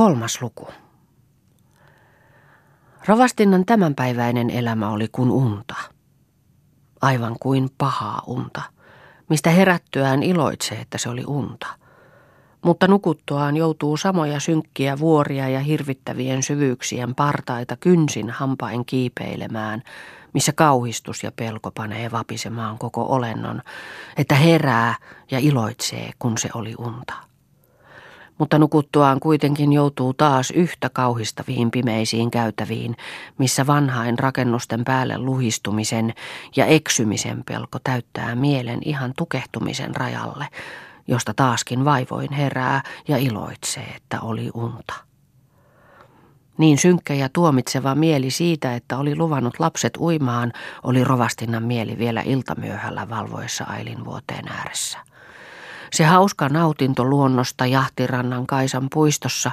Kolmas 0.00 0.42
luku. 0.42 0.68
Rovastinnan 3.06 3.66
tämänpäiväinen 3.66 4.50
elämä 4.50 4.90
oli 4.90 5.08
kuin 5.12 5.30
unta. 5.30 5.74
Aivan 7.00 7.36
kuin 7.40 7.70
pahaa 7.78 8.22
unta, 8.26 8.62
mistä 9.28 9.50
herättyään 9.50 10.22
iloitsee, 10.22 10.80
että 10.80 10.98
se 10.98 11.08
oli 11.08 11.24
unta. 11.26 11.66
Mutta 12.64 12.88
nukuttuaan 12.88 13.56
joutuu 13.56 13.96
samoja 13.96 14.40
synkkiä 14.40 14.98
vuoria 14.98 15.48
ja 15.48 15.60
hirvittävien 15.60 16.42
syvyyksien 16.42 17.14
partaita 17.14 17.76
kynsin 17.76 18.30
hampain 18.30 18.84
kiipeilemään, 18.84 19.82
missä 20.34 20.52
kauhistus 20.52 21.22
ja 21.22 21.32
pelko 21.32 21.70
panee 21.70 22.10
vapisemaan 22.10 22.78
koko 22.78 23.06
olennon, 23.08 23.62
että 24.16 24.34
herää 24.34 24.94
ja 25.30 25.38
iloitsee, 25.38 26.10
kun 26.18 26.38
se 26.38 26.48
oli 26.54 26.74
unta 26.78 27.29
mutta 28.40 28.58
nukuttuaan 28.58 29.20
kuitenkin 29.20 29.72
joutuu 29.72 30.14
taas 30.14 30.50
yhtä 30.50 30.90
kauhistaviin 30.92 31.70
pimeisiin 31.70 32.30
käytäviin, 32.30 32.96
missä 33.38 33.66
vanhain 33.66 34.18
rakennusten 34.18 34.84
päälle 34.84 35.18
luhistumisen 35.18 36.14
ja 36.56 36.66
eksymisen 36.66 37.44
pelko 37.44 37.78
täyttää 37.84 38.34
mielen 38.34 38.78
ihan 38.84 39.12
tukehtumisen 39.16 39.96
rajalle, 39.96 40.46
josta 41.08 41.34
taaskin 41.34 41.84
vaivoin 41.84 42.32
herää 42.32 42.82
ja 43.08 43.16
iloitsee, 43.16 43.92
että 43.96 44.20
oli 44.20 44.50
unta. 44.54 44.94
Niin 46.58 46.78
synkkä 46.78 47.14
ja 47.14 47.28
tuomitseva 47.28 47.94
mieli 47.94 48.30
siitä, 48.30 48.74
että 48.74 48.98
oli 48.98 49.16
luvannut 49.16 49.54
lapset 49.58 49.96
uimaan, 49.96 50.52
oli 50.82 51.04
rovastinnan 51.04 51.62
mieli 51.62 51.98
vielä 51.98 52.22
iltamyöhällä 52.22 53.08
valvoessa 53.08 53.64
Ailin 53.64 54.04
vuoteen 54.04 54.48
ääressä. 54.48 55.09
Se 55.92 56.04
hauska 56.04 56.48
nautinto 56.48 57.04
luonnosta 57.04 57.66
jahtirannan 57.66 58.46
Kaisan 58.46 58.88
puistossa 58.92 59.50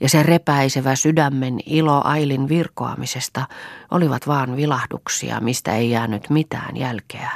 ja 0.00 0.08
se 0.08 0.22
repäisevä 0.22 0.96
sydämen 0.96 1.60
ilo 1.66 2.02
Ailin 2.04 2.48
virkoamisesta 2.48 3.46
olivat 3.90 4.26
vaan 4.26 4.56
vilahduksia, 4.56 5.40
mistä 5.40 5.76
ei 5.76 5.90
jäänyt 5.90 6.30
mitään 6.30 6.76
jälkeä, 6.76 7.30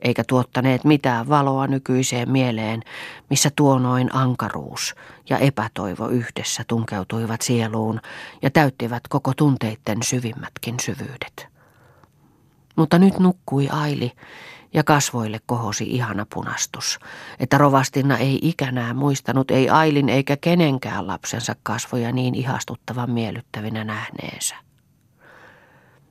eikä 0.00 0.24
tuottaneet 0.24 0.84
mitään 0.84 1.28
valoa 1.28 1.66
nykyiseen 1.66 2.30
mieleen, 2.30 2.82
missä 3.30 3.50
tuo 3.56 3.78
noin 3.78 4.14
ankaruus 4.14 4.94
ja 5.30 5.38
epätoivo 5.38 6.08
yhdessä 6.08 6.64
tunkeutuivat 6.68 7.42
sieluun 7.42 8.00
ja 8.42 8.50
täyttivät 8.50 9.02
koko 9.08 9.32
tunteitten 9.36 10.02
syvimmätkin 10.02 10.74
syvyydet. 10.80 11.48
Mutta 12.76 12.98
nyt 12.98 13.18
nukkui 13.18 13.68
Aili 13.68 14.12
ja 14.74 14.84
kasvoille 14.84 15.40
kohosi 15.46 15.84
ihana 15.84 16.26
punastus, 16.34 16.98
että 17.40 17.58
rovastinna 17.58 18.18
ei 18.18 18.38
ikänään 18.42 18.96
muistanut 18.96 19.50
ei 19.50 19.68
Ailin 19.68 20.08
eikä 20.08 20.36
kenenkään 20.36 21.06
lapsensa 21.06 21.56
kasvoja 21.62 22.12
niin 22.12 22.34
ihastuttavan 22.34 23.10
miellyttävinä 23.10 23.84
nähneensä. 23.84 24.56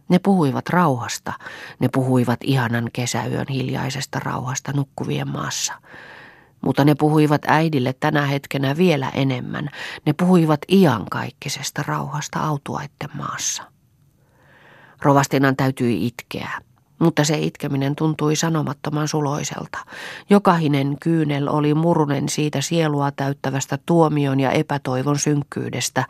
Ne 0.10 0.20
puhuivat 0.20 0.70
rauhasta, 0.70 1.34
ne 1.80 1.90
puhuivat 1.94 2.40
ihanan 2.44 2.90
kesäyön 2.94 3.46
hiljaisesta 3.50 4.20
rauhasta 4.20 4.72
nukkuvien 4.74 5.28
maassa. 5.28 5.74
Mutta 6.62 6.86
ne 6.86 6.96
puhuivat 6.96 7.42
äidille 7.48 7.94
tänä 8.00 8.26
hetkenä 8.26 8.78
vielä 8.78 9.10
enemmän. 9.10 9.70
Ne 10.06 10.14
puhuivat 10.14 10.60
iankaikkisesta 10.72 11.84
rauhasta 11.88 12.40
autuaitten 12.40 13.10
maassa. 13.14 13.64
Rovastinan 15.02 15.56
täytyi 15.56 16.08
itkeä 16.08 16.50
mutta 17.04 17.24
se 17.24 17.38
itkeminen 17.38 17.96
tuntui 17.96 18.36
sanomattoman 18.36 19.08
suloiselta. 19.08 19.78
Jokahinen 20.30 20.98
kyynel 21.00 21.48
oli 21.48 21.74
murunen 21.74 22.30
siitä 22.30 22.62
sielua 22.62 23.12
täyttävästä 23.12 23.80
tuomion 23.86 24.40
ja 24.40 24.52
epätoivon 24.52 25.20
synkkyydestä, 25.20 26.06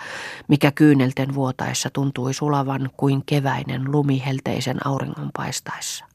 mikä 0.48 0.72
kyynelten 0.72 1.36
vuotaessa 1.36 1.90
tuntui 1.90 2.34
sulavan 2.34 2.90
kuin 2.98 3.24
keväinen 3.26 3.92
lumi 3.92 4.24
helteisen 4.26 4.88
auringon 4.88 5.30
paistaessa. 5.38 6.06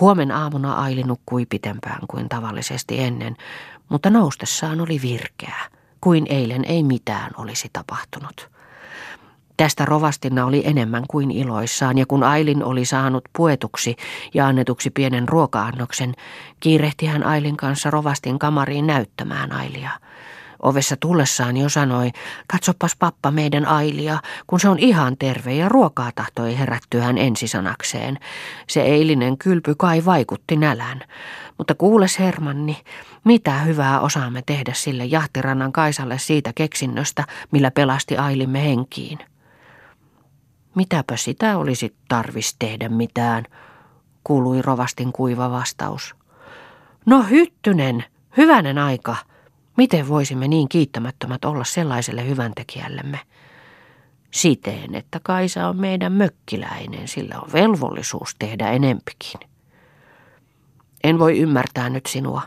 Huomen 0.00 0.32
aamuna 0.32 0.74
Aili 0.74 1.02
nukkui 1.02 1.46
pitempään 1.46 2.00
kuin 2.08 2.28
tavallisesti 2.28 3.00
ennen, 3.00 3.36
mutta 3.88 4.10
noustessaan 4.10 4.80
oli 4.80 5.02
virkeä, 5.02 5.56
kuin 6.00 6.26
eilen 6.28 6.64
ei 6.64 6.82
mitään 6.82 7.30
olisi 7.36 7.70
tapahtunut. 7.72 8.57
Tästä 9.58 9.84
rovastina 9.84 10.46
oli 10.46 10.62
enemmän 10.64 11.04
kuin 11.08 11.30
iloissaan, 11.30 11.98
ja 11.98 12.06
kun 12.06 12.22
Ailin 12.22 12.64
oli 12.64 12.84
saanut 12.84 13.24
puetuksi 13.36 13.96
ja 14.34 14.46
annetuksi 14.46 14.90
pienen 14.90 15.28
ruoka-annoksen, 15.28 16.14
kiirehti 16.60 17.06
hän 17.06 17.24
Ailin 17.24 17.56
kanssa 17.56 17.90
rovastin 17.90 18.38
kamariin 18.38 18.86
näyttämään 18.86 19.52
Ailia. 19.52 19.90
Ovessa 20.62 20.96
tullessaan 21.00 21.56
jo 21.56 21.68
sanoi, 21.68 22.10
katsopas 22.46 22.96
pappa 22.98 23.30
meidän 23.30 23.66
Ailia, 23.66 24.18
kun 24.46 24.60
se 24.60 24.68
on 24.68 24.78
ihan 24.78 25.16
terve 25.18 25.54
ja 25.54 25.68
ruokaa 25.68 26.10
tahtoi 26.14 26.58
herättyä 26.58 27.04
hän 27.04 27.18
ensisanakseen. 27.18 28.18
Se 28.68 28.82
eilinen 28.82 29.38
kylpy 29.38 29.74
kai 29.74 30.04
vaikutti 30.04 30.56
nälän. 30.56 31.00
Mutta 31.58 31.74
kuules 31.74 32.18
Hermanni, 32.18 32.76
mitä 33.24 33.58
hyvää 33.58 34.00
osaamme 34.00 34.42
tehdä 34.46 34.72
sille 34.74 35.04
jahtirannan 35.04 35.72
Kaisalle 35.72 36.18
siitä 36.18 36.52
keksinnöstä, 36.54 37.24
millä 37.50 37.70
pelasti 37.70 38.16
Ailimme 38.16 38.64
henkiin. 38.64 39.18
Mitäpä 40.74 41.16
sitä 41.16 41.58
olisi 41.58 41.96
tarvis 42.08 42.56
tehdä 42.58 42.88
mitään, 42.88 43.44
kuului 44.24 44.62
rovastin 44.62 45.12
kuiva 45.12 45.50
vastaus. 45.50 46.14
No 47.06 47.22
hyttynen, 47.22 48.04
hyvänen 48.36 48.78
aika. 48.78 49.16
Miten 49.76 50.08
voisimme 50.08 50.48
niin 50.48 50.68
kiittämättömät 50.68 51.44
olla 51.44 51.64
sellaiselle 51.64 52.28
hyväntekijällemme? 52.28 53.20
Siten, 54.30 54.94
että 54.94 55.20
Kaisa 55.22 55.68
on 55.68 55.76
meidän 55.76 56.12
mökkiläinen, 56.12 57.08
sillä 57.08 57.40
on 57.40 57.52
velvollisuus 57.52 58.36
tehdä 58.38 58.70
enempikin. 58.70 59.40
En 61.04 61.18
voi 61.18 61.38
ymmärtää 61.38 61.90
nyt 61.90 62.06
sinua. 62.06 62.42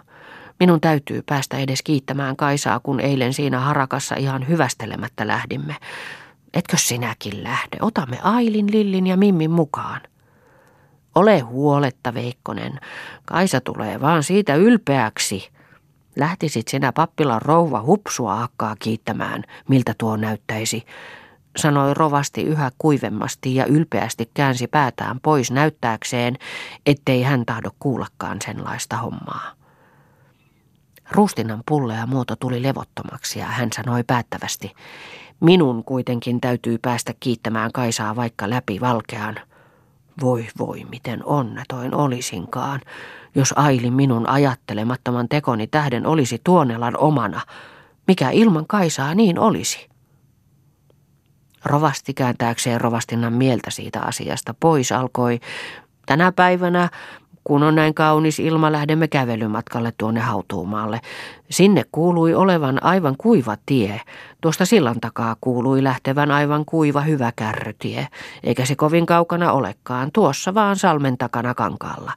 Minun 0.59 0.81
täytyy 0.81 1.21
päästä 1.25 1.57
edes 1.57 1.81
kiittämään 1.83 2.35
Kaisaa, 2.35 2.79
kun 2.79 2.99
eilen 2.99 3.33
siinä 3.33 3.59
harakassa 3.59 4.15
ihan 4.15 4.47
hyvästelemättä 4.47 5.27
lähdimme. 5.27 5.75
Etkö 6.53 6.77
sinäkin 6.77 7.43
lähde? 7.43 7.77
Otamme 7.81 8.19
Ailin, 8.23 8.71
Lillin 8.71 9.07
ja 9.07 9.17
Mimmin 9.17 9.51
mukaan. 9.51 10.01
Ole 11.15 11.39
huoletta, 11.39 12.13
Veikkonen. 12.13 12.79
Kaisa 13.25 13.61
tulee 13.61 14.01
vaan 14.01 14.23
siitä 14.23 14.55
ylpeäksi. 14.55 15.49
Lähtisit 16.15 16.67
sinä 16.67 16.91
pappilan 16.91 17.41
rouva 17.41 17.81
hupsua 17.81 18.43
akkaa 18.43 18.75
kiittämään, 18.79 19.43
miltä 19.69 19.93
tuo 19.97 20.17
näyttäisi, 20.17 20.85
sanoi 21.57 21.93
rovasti 21.93 22.43
yhä 22.43 22.71
kuivemmasti 22.77 23.55
ja 23.55 23.65
ylpeästi 23.65 24.29
käänsi 24.33 24.67
päätään 24.67 25.19
pois 25.19 25.51
näyttääkseen, 25.51 26.37
ettei 26.85 27.23
hän 27.23 27.45
tahdo 27.45 27.69
kuullakaan 27.79 28.37
senlaista 28.45 28.97
hommaa. 28.97 29.51
Rustinan 31.11 31.63
pullea 31.67 32.05
muoto 32.05 32.35
tuli 32.35 32.63
levottomaksi 32.63 33.39
ja 33.39 33.45
hän 33.45 33.69
sanoi 33.75 34.03
päättävästi, 34.03 34.73
Minun 35.41 35.83
kuitenkin 35.83 36.41
täytyy 36.41 36.77
päästä 36.77 37.13
kiittämään 37.19 37.71
Kaisaa 37.71 38.15
vaikka 38.15 38.49
läpi 38.49 38.81
valkean. 38.81 39.35
Voi 40.21 40.47
voi, 40.59 40.85
miten 40.89 41.25
onnetoin 41.25 41.95
olisinkaan, 41.95 42.81
jos 43.35 43.53
Aili 43.57 43.91
minun 43.91 44.29
ajattelemattoman 44.29 45.29
tekoni 45.29 45.67
tähden 45.67 46.05
olisi 46.05 46.41
Tuonelan 46.43 46.97
omana. 46.97 47.41
Mikä 48.07 48.29
ilman 48.29 48.67
Kaisaa 48.67 49.15
niin 49.15 49.39
olisi? 49.39 49.89
Rovasti 51.65 52.13
kääntääkseen 52.13 52.81
rovastinnan 52.81 53.33
mieltä 53.33 53.71
siitä 53.71 54.01
asiasta 54.01 54.55
pois 54.59 54.91
alkoi 54.91 55.39
Tänä 56.05 56.31
päivänä 56.31 56.89
kun 57.43 57.63
on 57.63 57.75
näin 57.75 57.93
kaunis 57.93 58.39
ilma, 58.39 58.71
lähdemme 58.71 59.07
kävelymatkalle 59.07 59.93
tuonne 59.97 60.19
hautuumaalle. 60.19 60.99
Sinne 61.49 61.83
kuului 61.91 62.33
olevan 62.33 62.83
aivan 62.83 63.15
kuiva 63.17 63.55
tie. 63.65 64.01
Tuosta 64.41 64.65
sillan 64.65 64.99
takaa 65.01 65.35
kuului 65.41 65.83
lähtevän 65.83 66.31
aivan 66.31 66.65
kuiva 66.65 67.01
hyvä 67.01 67.31
kärrytie. 67.35 68.07
Eikä 68.43 68.65
se 68.65 68.75
kovin 68.75 69.05
kaukana 69.05 69.51
olekaan, 69.51 70.11
tuossa 70.13 70.53
vaan 70.53 70.75
salmen 70.75 71.17
takana 71.17 71.53
kankaalla. 71.53 72.11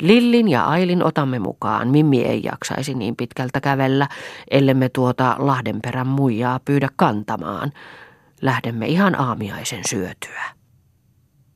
Lillin 0.00 0.48
ja 0.48 0.64
Ailin 0.64 1.04
otamme 1.04 1.38
mukaan. 1.38 1.88
Mimmi 1.88 2.22
ei 2.22 2.40
jaksaisi 2.44 2.94
niin 2.94 3.16
pitkältä 3.16 3.60
kävellä, 3.60 4.08
ellemme 4.50 4.88
tuota 4.88 5.36
Lahdenperän 5.38 6.06
muijaa 6.06 6.60
pyydä 6.64 6.88
kantamaan. 6.96 7.72
Lähdemme 8.42 8.86
ihan 8.86 9.20
aamiaisen 9.20 9.84
syötyä. 9.86 10.59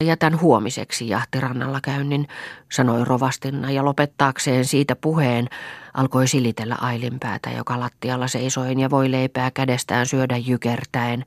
Jätän 0.03 0.41
huomiseksi 0.41 1.09
jahtirannalla 1.09 1.81
käynnin, 1.81 2.29
sanoi 2.73 3.05
rovastinna 3.05 3.71
ja 3.71 3.85
lopettaakseen 3.85 4.65
siitä 4.65 4.97
puheen 4.97 5.49
alkoi 5.95 6.29
silitellä 6.29 6.77
Ailin 6.81 7.21
päätä, 7.21 7.51
joka 7.51 7.81
lattialla 7.81 8.29
seisoin 8.29 8.81
ja 8.81 8.91
voi 8.91 9.11
leipää 9.11 9.51
kädestään 9.51 10.07
syödä 10.07 10.37
jykertäen, 10.37 11.25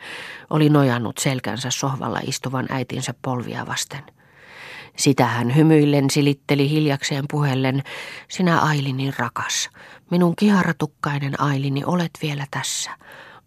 oli 0.49 0.69
nojannut 0.69 1.17
selkänsä 1.17 1.69
sohvalla 1.71 2.19
istuvan 2.23 2.65
äitinsä 2.69 3.13
polvia 3.21 3.67
vasten. 3.67 4.03
Sitä 4.97 5.25
hän 5.25 5.55
hymyillen 5.55 6.09
silitteli 6.09 6.69
hiljakseen 6.69 7.25
puheellen, 7.31 7.83
sinä 8.27 8.59
Ailini 8.59 9.13
rakas, 9.17 9.69
minun 10.11 10.35
kiharatukkainen 10.35 11.41
Ailini 11.41 11.83
olet 11.85 12.11
vielä 12.21 12.45
tässä. 12.51 12.91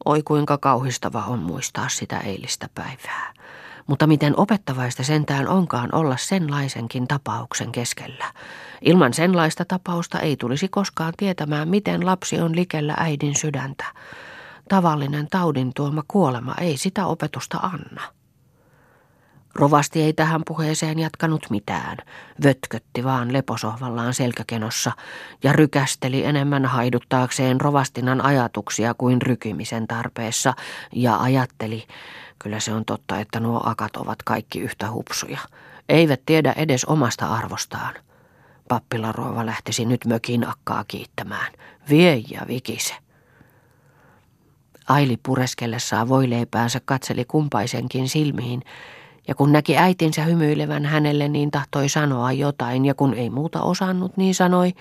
Oi 0.04 0.22
kuinka 0.22 0.58
kauhistava 0.58 1.24
on 1.24 1.38
muistaa 1.38 1.88
sitä 1.88 2.18
eilistä 2.18 2.68
päivää. 2.74 3.39
Mutta 3.86 4.06
miten 4.06 4.34
opettavaista 4.36 5.02
sentään 5.02 5.48
onkaan 5.48 5.94
olla 5.94 6.16
senlaisenkin 6.16 7.08
tapauksen 7.08 7.72
keskellä. 7.72 8.24
Ilman 8.80 9.14
senlaista 9.14 9.64
tapausta 9.64 10.20
ei 10.20 10.36
tulisi 10.36 10.68
koskaan 10.68 11.12
tietämään, 11.16 11.68
miten 11.68 12.06
lapsi 12.06 12.40
on 12.40 12.56
likellä 12.56 12.94
äidin 12.96 13.34
sydäntä. 13.34 13.84
Tavallinen 14.68 15.26
taudin 15.30 15.70
tuoma 15.76 16.02
kuolema 16.08 16.54
ei 16.60 16.76
sitä 16.76 17.06
opetusta 17.06 17.58
anna. 17.58 18.02
Rovasti 19.54 20.02
ei 20.02 20.12
tähän 20.12 20.42
puheeseen 20.46 20.98
jatkanut 20.98 21.46
mitään, 21.50 21.96
vötkötti 22.44 23.04
vaan 23.04 23.32
leposohvallaan 23.32 24.14
selkäkenossa 24.14 24.92
ja 25.44 25.52
rykästeli 25.52 26.24
enemmän 26.24 26.64
haiduttaakseen 26.66 27.60
rovastinan 27.60 28.20
ajatuksia 28.20 28.94
kuin 28.94 29.22
rykimisen 29.22 29.86
tarpeessa 29.86 30.54
ja 30.92 31.16
ajatteli, 31.16 31.86
kyllä 32.42 32.60
se 32.60 32.74
on 32.74 32.84
totta, 32.84 33.18
että 33.18 33.40
nuo 33.40 33.60
akat 33.64 33.96
ovat 33.96 34.22
kaikki 34.22 34.60
yhtä 34.60 34.90
hupsuja. 34.90 35.38
Eivät 35.88 36.20
tiedä 36.26 36.52
edes 36.56 36.84
omasta 36.84 37.26
arvostaan. 37.26 37.94
Pappilaruova 38.68 39.46
lähtisi 39.46 39.84
nyt 39.84 40.04
mökin 40.04 40.48
akkaa 40.48 40.84
kiittämään. 40.88 41.52
Vie 41.88 42.22
ja 42.30 42.40
vikise. 42.48 42.94
Aili 44.88 45.16
pureskellessaan 45.22 46.08
voileipäänsä 46.08 46.80
katseli 46.84 47.24
kumpaisenkin 47.24 48.08
silmiin, 48.08 48.62
ja 49.28 49.34
kun 49.34 49.52
näki 49.52 49.76
äitinsä 49.76 50.24
hymyilevän 50.24 50.86
hänelle, 50.86 51.28
niin 51.28 51.50
tahtoi 51.50 51.88
sanoa 51.88 52.32
jotain, 52.32 52.84
ja 52.84 52.94
kun 52.94 53.14
ei 53.14 53.30
muuta 53.30 53.62
osannut, 53.62 54.16
niin 54.16 54.34
sanoi, 54.34 54.72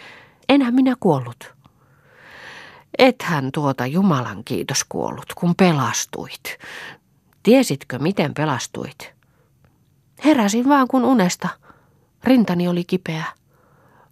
enhän 0.49 0.75
minä 0.75 0.95
kuollut. 0.99 1.53
Ethän 2.97 3.51
tuota 3.51 3.85
Jumalan 3.85 4.43
kiitos 4.43 4.85
kuollut, 4.89 5.33
kun 5.35 5.55
pelastuit. 5.55 6.57
Tiesitkö, 7.43 7.99
miten 7.99 8.33
pelastuit? 8.33 9.13
Heräsin 10.25 10.69
vaan 10.69 10.87
kun 10.87 11.05
unesta. 11.05 11.49
Rintani 12.23 12.67
oli 12.67 12.83
kipeä. 12.83 13.25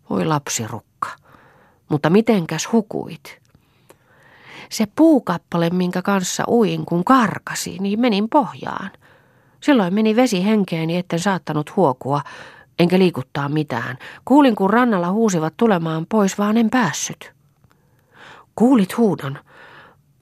Voi 0.10 0.26
lapsirukka. 0.26 1.10
Mutta 1.90 2.10
mitenkäs 2.10 2.72
hukuit? 2.72 3.40
Se 4.70 4.86
puukappale, 4.96 5.70
minkä 5.70 6.02
kanssa 6.02 6.44
uin, 6.48 6.86
kun 6.86 7.04
karkasi, 7.04 7.78
niin 7.80 8.00
menin 8.00 8.30
pohjaan– 8.30 8.92
Silloin 9.62 9.94
meni 9.94 10.16
vesi 10.16 10.46
henkeeni, 10.46 10.98
etten 10.98 11.20
saattanut 11.20 11.76
huokua, 11.76 12.22
enkä 12.80 13.00
liikuttaa 13.00 13.50
mitään. 13.50 13.98
Kuulin, 14.26 14.56
kun 14.56 14.70
rannalla 14.70 15.12
huusivat 15.12 15.54
tulemaan 15.58 16.06
pois, 16.06 16.38
vaan 16.38 16.58
en 16.58 16.70
päässyt. 16.70 17.34
Kuulit 18.56 18.98
huudon, 18.98 19.40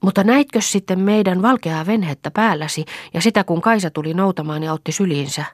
mutta 0.06 0.24
näitkö 0.24 0.60
sitten 0.60 1.00
meidän 1.00 1.42
valkeaa 1.42 1.86
venhettä 1.86 2.30
päälläsi 2.30 2.84
ja 3.14 3.20
sitä, 3.20 3.44
kun 3.44 3.60
Kaisa 3.60 3.90
tuli 3.90 4.14
noutamaan 4.14 4.62
ja 4.62 4.72
otti 4.72 4.92
syliinsä? 4.92 5.44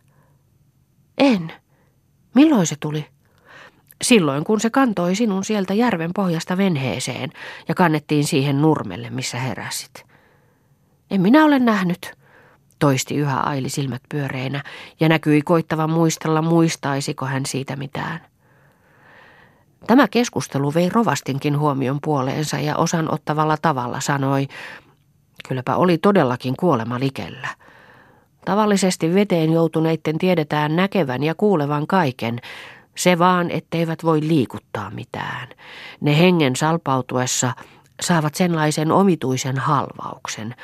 En. 1.18 1.52
Milloin 2.34 2.66
se 2.66 2.76
tuli? 2.80 3.06
Silloin, 4.04 4.44
kun 4.44 4.60
se 4.60 4.70
kantoi 4.70 5.14
sinun 5.14 5.44
sieltä 5.44 5.74
järven 5.74 6.10
pohjasta 6.14 6.56
venheeseen 6.56 7.30
ja 7.68 7.74
kannettiin 7.74 8.24
siihen 8.24 8.62
nurmelle, 8.62 9.10
missä 9.10 9.38
heräsit. 9.38 10.04
En 11.10 11.20
minä 11.20 11.44
ole 11.44 11.58
nähnyt 11.58 12.12
toisti 12.78 13.16
yhä 13.16 13.40
Aili 13.40 13.68
silmät 13.68 14.02
pyöreinä 14.08 14.62
ja 15.00 15.08
näkyi 15.08 15.42
koittavan 15.42 15.90
muistella, 15.90 16.42
muistaisiko 16.42 17.26
hän 17.26 17.46
siitä 17.46 17.76
mitään. 17.76 18.31
Tämä 19.86 20.08
keskustelu 20.08 20.74
vei 20.74 20.88
rovastinkin 20.88 21.58
huomion 21.58 21.98
puoleensa 22.02 22.58
ja 22.58 22.76
osan 22.76 23.14
ottavalla 23.14 23.56
tavalla 23.62 24.00
sanoi, 24.00 24.48
kylläpä 25.48 25.76
oli 25.76 25.98
todellakin 25.98 26.54
kuolema 26.58 27.00
likellä. 27.00 27.48
Tavallisesti 28.44 29.14
veteen 29.14 29.52
joutuneitten 29.52 30.18
tiedetään 30.18 30.76
näkevän 30.76 31.22
ja 31.22 31.34
kuulevan 31.34 31.86
kaiken, 31.86 32.40
se 32.96 33.18
vaan, 33.18 33.50
etteivät 33.50 34.04
voi 34.04 34.20
liikuttaa 34.20 34.90
mitään. 34.90 35.48
Ne 36.00 36.18
hengen 36.18 36.56
salpautuessa 36.56 37.52
saavat 38.00 38.34
senlaisen 38.34 38.92
omituisen 38.92 39.58
halvauksen, 39.58 40.54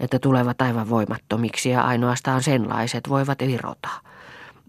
että 0.00 0.18
tulevat 0.18 0.62
aivan 0.62 0.90
voimattomiksi 0.90 1.70
ja 1.70 1.82
ainoastaan 1.82 2.42
senlaiset 2.42 3.08
voivat 3.08 3.42
irrota. 3.42 3.88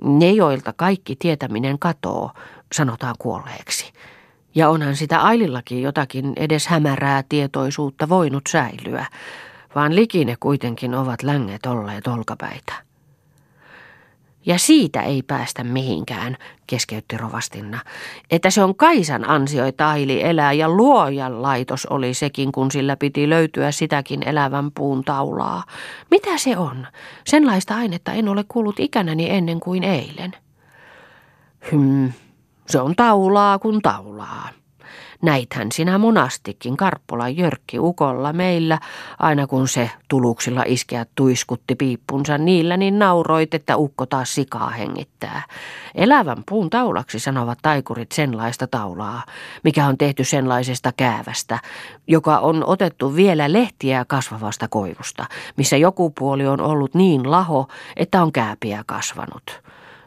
Ne, 0.04 0.32
joilta 0.32 0.74
kaikki 0.74 1.16
tietäminen 1.16 1.80
katoo, 1.80 2.32
sanotaan 2.74 3.16
kuolleeksi. 3.20 3.94
Ja 4.56 4.70
onhan 4.70 4.96
sitä 4.96 5.22
Ailillakin 5.22 5.82
jotakin 5.82 6.34
edes 6.36 6.68
hämärää 6.68 7.24
tietoisuutta 7.30 8.10
voinut 8.10 8.44
säilyä, 8.50 9.06
vaan 9.76 9.96
likine 9.96 10.36
kuitenkin 10.40 10.96
ovat 10.96 11.24
länget 11.24 11.66
olleet 11.66 12.08
olkapäitä. 12.08 12.74
Ja 14.46 14.60
siitä 14.60 15.02
ei 15.02 15.22
päästä 15.22 15.64
mihinkään, 15.64 16.38
keskeytti 16.68 17.18
rovastinna, 17.18 17.80
että 18.32 18.50
se 18.50 18.64
on 18.64 18.76
Kaisan 18.76 19.30
ansioita 19.30 19.90
Aili 19.90 20.24
elää 20.24 20.54
ja 20.54 20.70
luojan 20.70 21.42
laitos 21.42 21.86
oli 21.86 22.14
sekin, 22.14 22.52
kun 22.52 22.72
sillä 22.72 22.96
piti 22.96 23.30
löytyä 23.30 23.72
sitäkin 23.72 24.28
elävän 24.28 24.72
puun 24.72 25.04
taulaa. 25.04 25.64
Mitä 26.12 26.38
se 26.38 26.58
on? 26.58 26.88
Senlaista 27.26 27.76
ainetta 27.76 28.14
en 28.14 28.30
ole 28.30 28.46
kuullut 28.48 28.80
ikänäni 28.80 29.30
ennen 29.30 29.60
kuin 29.60 29.84
eilen. 29.84 30.32
Hym, 31.72 32.12
se 32.68 32.80
on 32.80 32.96
taulaa 32.96 33.60
kuin 33.60 33.82
taulaa. 33.82 34.50
Näithän 35.22 35.72
sinä 35.72 35.98
monastikin 35.98 36.78
Karppola 36.78 37.30
Jörkki 37.30 37.80
ukolla 37.80 38.34
meillä, 38.34 38.80
aina 39.20 39.48
kun 39.48 39.68
se 39.68 39.92
tuluksilla 40.08 40.64
iskeät 40.66 41.10
tuiskutti 41.16 41.76
piippunsa 41.76 42.38
niillä, 42.38 42.78
niin 42.78 43.00
nauroit, 43.00 43.54
että 43.54 43.78
ukko 43.78 44.06
taas 44.06 44.36
sikaa 44.36 44.70
hengittää. 44.70 45.44
Elävän 45.96 46.44
puun 46.50 46.70
taulaksi 46.70 47.20
sanovat 47.20 47.60
taikurit 47.62 48.12
senlaista 48.12 48.68
taulaa, 48.68 49.24
mikä 49.64 49.88
on 49.88 49.98
tehty 49.98 50.24
senlaisesta 50.24 50.94
käävästä, 50.98 51.60
joka 52.08 52.40
on 52.40 52.64
otettu 52.68 53.16
vielä 53.16 53.54
lehtiä 53.54 54.06
kasvavasta 54.06 54.68
koivusta, 54.68 55.26
missä 55.56 55.78
joku 55.78 56.10
puoli 56.10 56.48
on 56.48 56.62
ollut 56.62 56.94
niin 56.94 57.32
laho, 57.32 57.68
että 57.96 58.22
on 58.22 58.32
kääpiä 58.32 58.84
kasvanut. 58.88 59.62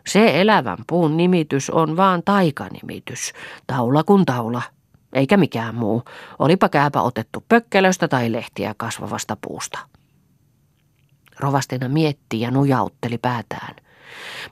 Se 0.06 0.40
elävän 0.40 0.78
puun 0.86 1.16
nimitys 1.16 1.70
on 1.70 1.96
vaan 1.96 2.22
taikanimitys, 2.24 3.32
taula 3.66 4.04
kuin 4.04 4.26
taula 4.26 4.62
eikä 5.12 5.36
mikään 5.36 5.74
muu. 5.74 6.02
Olipa 6.38 6.68
kääpä 6.68 7.02
otettu 7.02 7.44
pökkelöstä 7.48 8.08
tai 8.08 8.32
lehtiä 8.32 8.74
kasvavasta 8.76 9.36
puusta. 9.40 9.78
Rovastina 11.40 11.88
mietti 11.88 12.40
ja 12.40 12.50
nujautteli 12.50 13.18
päätään. 13.18 13.76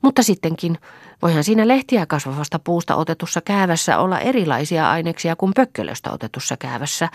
Mutta 0.02 0.23
sittenkin, 0.23 0.78
voihan 1.23 1.45
siinä 1.45 1.69
lehtiä 1.69 2.07
kasvavasta 2.07 2.59
puusta 2.59 2.97
otetussa 2.97 3.40
käävässä 3.40 3.99
olla 3.99 4.21
erilaisia 4.21 4.90
aineksia 4.90 5.37
kuin 5.37 5.52
pökkelöstä 5.57 6.12
otetussa 6.12 6.57
käävässä. 6.57 7.09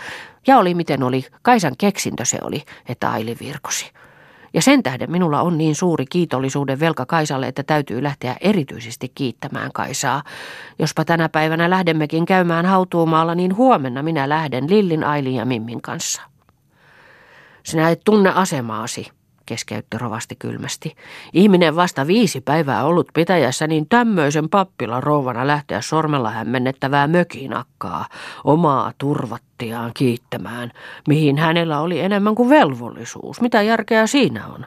Ja 0.46 0.58
oli 0.58 0.74
miten 0.74 1.02
oli, 1.02 1.26
Kaisan 1.42 1.74
keksintö 1.78 2.24
se 2.24 2.38
oli, 2.42 2.64
että 2.88 3.10
Aili 3.10 3.36
virkosi. 3.40 3.92
Ja 4.54 4.62
sen 4.62 4.82
tähden 4.82 5.10
minulla 5.10 5.42
on 5.42 5.58
niin 5.58 5.74
suuri 5.74 6.04
kiitollisuuden 6.06 6.80
velka 6.80 7.06
Kaisalle, 7.06 7.46
että 7.46 7.62
täytyy 7.62 8.02
lähteä 8.02 8.36
erityisesti 8.40 9.12
kiittämään 9.14 9.70
Kaisaa. 9.72 10.22
Jospa 10.78 11.04
tänä 11.04 11.28
päivänä 11.28 11.70
lähdemmekin 11.70 12.26
käymään 12.26 12.66
hautuumaalla, 12.66 13.34
niin 13.34 13.56
huomenna 13.56 14.02
minä 14.02 14.28
lähden 14.28 14.70
Lillin, 14.70 15.04
Ailin 15.04 15.34
ja 15.34 15.44
Mimmin 15.44 15.82
kanssa. 15.82 16.22
Sinä 17.62 17.90
et 17.90 18.00
tunne 18.04 18.30
asemaasi, 18.30 19.06
keskeytti 19.46 19.98
rovasti 19.98 20.36
kylmästi. 20.38 20.96
Ihminen 21.32 21.76
vasta 21.76 22.06
viisi 22.06 22.40
päivää 22.40 22.84
ollut 22.84 23.08
pitäjässä, 23.14 23.66
niin 23.66 23.88
tämmöisen 23.88 24.48
pappilan 24.48 25.02
rouvana 25.02 25.46
lähteä 25.46 25.80
sormella 25.80 26.30
hämmennettävää 26.30 27.06
mökinakkaa, 27.06 28.06
omaa 28.44 28.92
turvattiaan 28.98 29.90
kiittämään, 29.94 30.72
mihin 31.08 31.38
hänellä 31.38 31.80
oli 31.80 32.00
enemmän 32.00 32.34
kuin 32.34 32.50
velvollisuus. 32.50 33.40
Mitä 33.40 33.62
järkeä 33.62 34.06
siinä 34.06 34.46
on? 34.46 34.66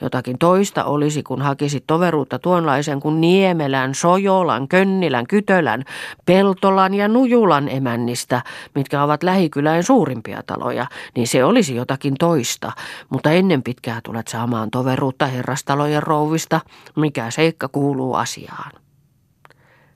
Jotakin 0.00 0.38
toista 0.38 0.84
olisi, 0.84 1.22
kun 1.22 1.42
hakisi 1.42 1.84
toveruutta 1.86 2.38
tuonlaisen 2.38 3.00
kuin 3.00 3.20
Niemelän, 3.20 3.94
Sojolan, 3.94 4.68
Könnilän, 4.68 5.26
Kytölän, 5.26 5.84
Peltolan 6.26 6.94
ja 6.94 7.08
Nujulan 7.08 7.68
emännistä, 7.68 8.42
mitkä 8.74 9.02
ovat 9.02 9.22
lähikylän 9.22 9.82
suurimpia 9.82 10.42
taloja, 10.46 10.86
niin 11.16 11.28
se 11.28 11.44
olisi 11.44 11.74
jotakin 11.74 12.14
toista. 12.18 12.72
Mutta 13.10 13.30
ennen 13.30 13.62
pitkää 13.62 14.00
tulet 14.04 14.28
saamaan 14.28 14.70
toveruutta 14.70 15.26
herrastalojen 15.26 16.02
rouvista, 16.02 16.60
mikä 16.96 17.30
seikka 17.30 17.68
kuuluu 17.68 18.14
asiaan. 18.14 18.72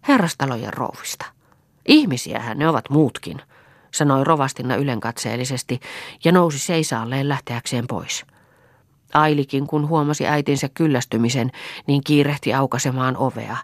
Herrastalojen 0.09 0.75
rouvista. 0.75 1.27
Ihmisiähän 1.89 2.59
ne 2.59 2.69
ovat 2.69 2.91
muutkin, 2.91 3.41
sanoi 3.95 4.25
rovastinna 4.25 4.77
ylenkatseellisesti 4.77 5.81
ja 6.25 6.33
nousi 6.33 6.59
seisaalleen 6.59 7.29
lähteäkseen 7.29 7.87
pois. 7.87 8.32
Ailikin, 9.15 9.67
kun 9.67 9.89
huomasi 9.89 10.27
äitinsä 10.27 10.69
kyllästymisen, 10.75 11.51
niin 11.87 12.01
kiirehti 12.07 12.55
aukasemaan 12.55 13.17
ovea. 13.17 13.57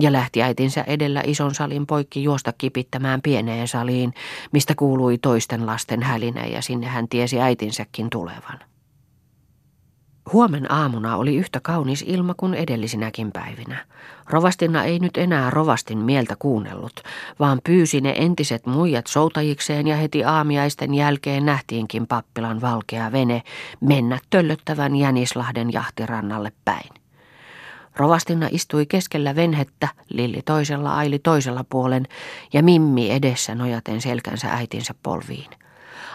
ja 0.00 0.12
lähti 0.12 0.42
äitinsä 0.42 0.84
edellä 0.86 1.22
ison 1.26 1.54
salin 1.54 1.86
poikki 1.86 2.22
juosta 2.22 2.52
kipittämään 2.58 3.22
pieneen 3.22 3.68
saliin, 3.68 4.14
mistä 4.52 4.74
kuului 4.74 5.18
toisten 5.18 5.66
lasten 5.66 6.02
hälinä 6.02 6.46
ja 6.46 6.62
sinne 6.62 6.86
hän 6.86 7.08
tiesi 7.08 7.40
äitinsäkin 7.40 8.10
tulevan. 8.10 8.58
Huomen 10.32 10.72
aamuna 10.72 11.16
oli 11.16 11.36
yhtä 11.36 11.60
kaunis 11.60 12.04
ilma 12.06 12.34
kuin 12.36 12.54
edellisinäkin 12.54 13.32
päivinä. 13.32 13.84
Rovastinna 14.28 14.84
ei 14.84 14.98
nyt 14.98 15.16
enää 15.16 15.50
rovastin 15.50 15.98
mieltä 15.98 16.36
kuunnellut, 16.38 17.00
vaan 17.38 17.60
pyysi 17.64 18.00
ne 18.00 18.14
entiset 18.16 18.66
muijat 18.66 19.06
soutajikseen 19.06 19.86
ja 19.86 19.96
heti 19.96 20.24
aamiaisten 20.24 20.94
jälkeen 20.94 21.46
nähtiinkin 21.46 22.06
pappilan 22.06 22.60
valkea 22.60 23.12
vene 23.12 23.42
mennä 23.80 24.18
töllöttävän 24.30 24.96
Jänislahden 24.96 25.72
jahtirannalle 25.72 26.52
päin. 26.64 26.90
Rovastina 27.96 28.48
istui 28.50 28.86
keskellä 28.86 29.36
venhettä, 29.36 29.88
Lilli 30.08 30.42
toisella 30.44 30.96
aili 30.96 31.18
toisella 31.18 31.64
puolen 31.70 32.06
ja 32.52 32.62
Mimmi 32.62 33.10
edessä 33.10 33.54
nojaten 33.54 34.00
selkänsä 34.00 34.48
äitinsä 34.48 34.94
polviin. 35.02 35.50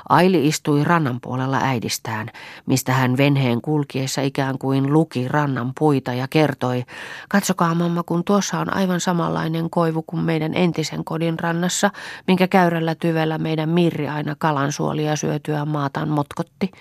Aili 0.10 0.48
istui 0.48 0.84
rannan 0.84 1.22
puolella 1.22 1.60
äidistään, 1.62 2.30
mistä 2.66 2.94
hän 2.94 3.18
venheen 3.18 3.62
kulkiessa 3.62 4.22
ikään 4.22 4.58
kuin 4.58 4.94
luki 4.94 5.28
rannan 5.28 5.72
puita 5.80 6.14
ja 6.14 6.28
kertoi, 6.28 6.84
katsokaa 7.30 7.76
mamma, 7.76 8.04
kun 8.04 8.24
tuossa 8.24 8.60
on 8.60 8.76
aivan 8.76 9.00
samanlainen 9.00 9.70
koivu 9.70 10.02
kuin 10.02 10.24
meidän 10.24 10.54
entisen 10.54 11.04
kodin 11.04 11.40
rannassa, 11.40 11.92
minkä 12.28 12.48
käyrällä 12.48 12.96
tyvellä 12.96 13.38
meidän 13.38 13.70
Mirri 13.70 14.08
aina 14.08 14.36
kalansuolia 14.40 15.16
syötyä 15.16 15.66
maatan 15.66 16.10
motkotti. 16.10 16.72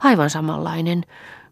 Aivan 0.00 0.30
samanlainen, 0.30 1.02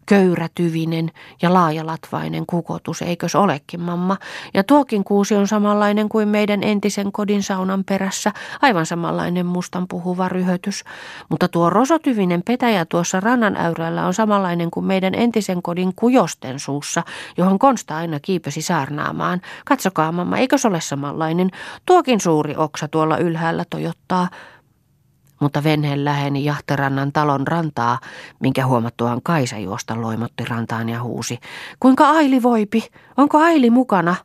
köyrätyvinen 0.05 1.11
ja 1.41 1.53
laajalatvainen 1.53 2.45
kukotus, 2.45 3.01
eikös 3.01 3.35
olekin, 3.35 3.81
mamma? 3.81 4.17
Ja 4.53 4.63
tuokin 4.63 5.03
kuusi 5.03 5.35
on 5.35 5.47
samanlainen 5.47 6.09
kuin 6.09 6.27
meidän 6.27 6.63
entisen 6.63 7.11
kodin 7.11 7.43
saunan 7.43 7.83
perässä, 7.83 8.31
aivan 8.61 8.85
samanlainen 8.85 9.45
mustan 9.45 9.87
puhuva 9.87 10.29
ryhötys. 10.29 10.83
Mutta 11.29 11.47
tuo 11.47 11.69
rosotyvinen 11.69 12.43
petäjä 12.43 12.85
tuossa 12.85 13.19
rannan 13.19 13.57
äyrällä 13.57 14.05
on 14.05 14.13
samanlainen 14.13 14.71
kuin 14.71 14.85
meidän 14.85 15.15
entisen 15.15 15.61
kodin 15.61 15.93
kujosten 15.95 16.59
suussa, 16.59 17.03
johon 17.37 17.59
Konsta 17.59 17.97
aina 17.97 18.19
kiipesi 18.19 18.61
saarnaamaan. 18.61 19.41
Katsokaa, 19.65 20.11
mamma, 20.11 20.37
eikös 20.37 20.65
ole 20.65 20.81
samanlainen? 20.81 21.49
Tuokin 21.85 22.19
suuri 22.19 22.55
oksa 22.57 22.87
tuolla 22.87 23.17
ylhäällä 23.17 23.65
tojottaa 23.69 24.27
mutta 25.43 25.63
venhe 25.63 26.03
läheni 26.03 26.45
Jahterannan 26.45 27.11
talon 27.11 27.47
rantaa, 27.47 27.99
minkä 28.39 28.65
huomattuaan 28.65 29.21
Kaisa 29.23 29.57
juosta 29.57 30.01
loimotti 30.01 30.45
rantaan 30.45 30.89
ja 30.89 31.03
huusi. 31.03 31.39
Kuinka 31.79 32.09
Aili 32.09 32.43
voipi? 32.43 32.89
Onko 33.17 33.37
Aili 33.37 33.69
mukana? 33.69 34.15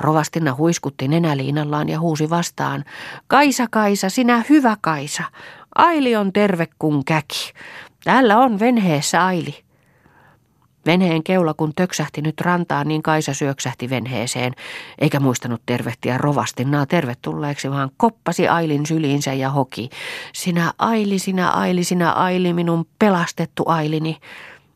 Rovastina 0.00 0.54
huiskutti 0.54 1.08
nenäliinallaan 1.08 1.88
ja 1.88 2.00
huusi 2.00 2.30
vastaan. 2.30 2.84
Kaisa, 3.26 3.66
Kaisa, 3.70 4.08
sinä 4.08 4.44
hyvä 4.48 4.76
Kaisa. 4.80 5.22
Aili 5.74 6.16
on 6.16 6.32
terve 6.32 6.68
kuin 6.78 7.04
käki. 7.04 7.52
Täällä 8.04 8.38
on 8.38 8.58
venheessä 8.58 9.26
Aili. 9.26 9.63
Venheen 10.86 11.22
keula 11.22 11.54
kun 11.54 11.72
töksähti 11.76 12.22
nyt 12.22 12.40
rantaan, 12.40 12.88
niin 12.88 13.02
Kaisa 13.02 13.34
syöksähti 13.34 13.90
venheeseen, 13.90 14.52
eikä 14.98 15.20
muistanut 15.20 15.62
tervehtiä 15.66 16.18
rovastinnaa 16.18 16.86
tervetulleeksi, 16.86 17.70
vaan 17.70 17.90
koppasi 17.96 18.48
Ailin 18.48 18.86
syliinsä 18.86 19.32
ja 19.32 19.50
hoki. 19.50 19.90
Sinä 20.32 20.72
Aili, 20.78 21.18
sinä 21.18 21.50
Aili, 21.50 21.84
sinä 21.84 22.12
Aili, 22.12 22.52
minun 22.52 22.86
pelastettu 22.98 23.62
Ailini. 23.66 24.16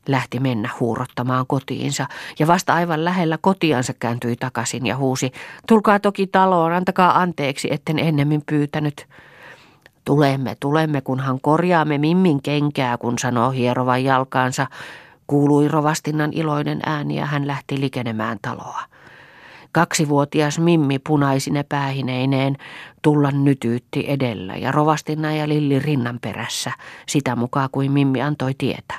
Lähti 0.09 0.41
mennä 0.41 0.71
huurottamaan 0.81 1.47
kotiinsa 1.47 2.07
ja 2.39 2.47
vasta 2.47 2.75
aivan 2.75 3.05
lähellä 3.05 3.39
kotiansa 3.41 3.93
kääntyi 3.99 4.37
takaisin 4.37 4.87
ja 4.87 4.97
huusi, 4.97 5.33
tulkaa 5.67 6.01
toki 6.01 6.27
taloon, 6.27 6.73
antakaa 6.73 7.21
anteeksi, 7.21 7.69
etten 7.71 7.99
ennemmin 7.99 8.43
pyytänyt. 8.47 9.07
Tulemme, 10.05 10.57
tulemme, 10.61 11.01
kunhan 11.01 11.41
korjaamme 11.41 11.99
Mimmin 11.99 12.43
kenkää, 12.43 12.99
kun 12.99 13.19
sanoo 13.19 13.51
hierovan 13.51 14.05
jalkaansa. 14.05 14.67
Kuului 15.29 15.69
rovastinnan 15.69 16.33
iloinen 16.33 16.81
ääni 16.87 17.17
ja 17.17 17.27
hän 17.27 17.47
lähti 17.47 17.81
likenemään 17.81 18.39
taloa. 18.43 18.81
Kaksivuotias 19.73 20.59
Mimmi 20.59 20.99
punaisine 20.99 21.63
päähineineen 21.63 22.57
tullan 23.03 23.45
nytyytti 23.45 24.05
edellä 24.09 24.57
ja 24.57 24.73
rovastinna 24.73 25.35
ja 25.35 25.49
Lilli 25.49 25.79
rinnan 25.79 26.19
perässä, 26.21 26.73
sitä 27.09 27.37
mukaan 27.37 27.69
kuin 27.73 27.93
Mimmi 27.93 28.23
antoi 28.23 28.55
tietä. 28.59 28.95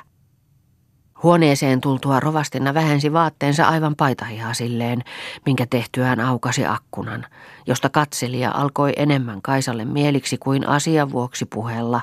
Huoneeseen 1.22 1.80
tultua 1.80 2.20
rovastina 2.20 2.74
vähensi 2.74 3.12
vaatteensa 3.12 3.64
aivan 3.64 3.96
paitahihaa 3.96 4.54
silleen, 4.54 5.02
minkä 5.46 5.66
tehtyään 5.70 6.20
aukasi 6.20 6.66
akkunan, 6.66 7.26
josta 7.66 7.88
katselija 7.88 8.50
alkoi 8.50 8.92
enemmän 8.96 9.42
Kaisalle 9.42 9.84
mieliksi 9.84 10.38
kuin 10.38 10.68
asian 10.68 11.12
vuoksi 11.12 11.44
puhella, 11.44 12.00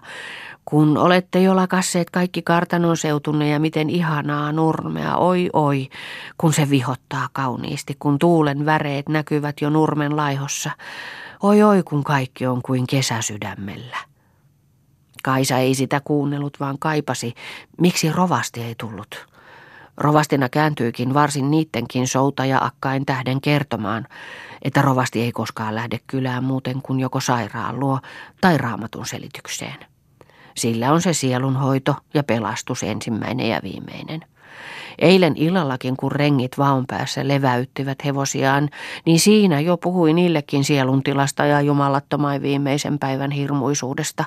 kun 0.70 0.98
olette 0.98 1.42
jo 1.42 1.56
lakasseet 1.56 2.10
kaikki 2.10 2.42
kartanon 2.42 2.98
seutunne 2.98 3.50
ja 3.50 3.60
miten 3.60 3.90
ihanaa 3.90 4.52
nurmea, 4.52 5.18
oi 5.18 5.50
oi, 5.54 5.90
kun 6.38 6.54
se 6.54 6.70
vihottaa 6.70 7.30
kauniisti, 7.34 7.96
kun 8.00 8.20
tuulen 8.20 8.66
väreet 8.66 9.10
näkyvät 9.10 9.62
jo 9.62 9.70
nurmen 9.70 10.18
laihossa. 10.18 10.72
Oi 11.44 11.64
oi, 11.64 11.84
kun 11.84 12.04
kaikki 12.04 12.48
on 12.48 12.62
kuin 12.62 12.88
kesä 12.88 13.22
sydämellä. 13.22 13.98
Kaisa 15.24 15.58
ei 15.58 15.76
sitä 15.76 16.02
kuunnellut, 16.04 16.60
vaan 16.60 16.80
kaipasi, 16.80 17.34
miksi 17.82 18.12
rovasti 18.12 18.64
ei 18.64 18.76
tullut. 18.76 19.28
Rovastina 19.98 20.50
kääntyykin 20.50 21.14
varsin 21.14 21.52
niittenkin 21.52 22.08
souta 22.08 22.46
ja 22.46 22.66
akkain 22.66 23.06
tähden 23.06 23.42
kertomaan, 23.42 24.08
että 24.62 24.82
rovasti 24.82 25.22
ei 25.22 25.32
koskaan 25.32 25.76
lähde 25.76 26.00
kylään 26.08 26.44
muuten 26.44 26.82
kuin 26.82 27.00
joko 27.00 27.20
sairaan 27.20 27.80
luo 27.80 28.00
tai 28.42 28.58
raamatun 28.58 29.06
selitykseen. 29.06 29.97
Sillä 30.58 30.92
on 30.94 31.02
se 31.02 31.14
sielunhoito 31.14 31.96
ja 32.14 32.24
pelastus 32.24 32.84
ensimmäinen 32.84 33.50
ja 33.50 33.60
viimeinen. 33.64 34.22
Eilen 35.00 35.34
illallakin, 35.36 35.98
kun 35.98 36.12
rengit 36.12 36.58
vaun 36.58 36.88
päässä 36.88 37.28
leväyttivät 37.28 38.06
hevosiaan, 38.06 38.70
niin 39.06 39.20
siinä 39.20 39.60
jo 39.60 39.78
puhui 39.78 40.14
niillekin 40.14 40.64
sieluntilasta 40.64 41.46
ja 41.46 41.62
jumalattomain 41.62 42.42
viimeisen 42.42 43.00
päivän 43.00 43.32
hirmuisuudesta. 43.32 44.26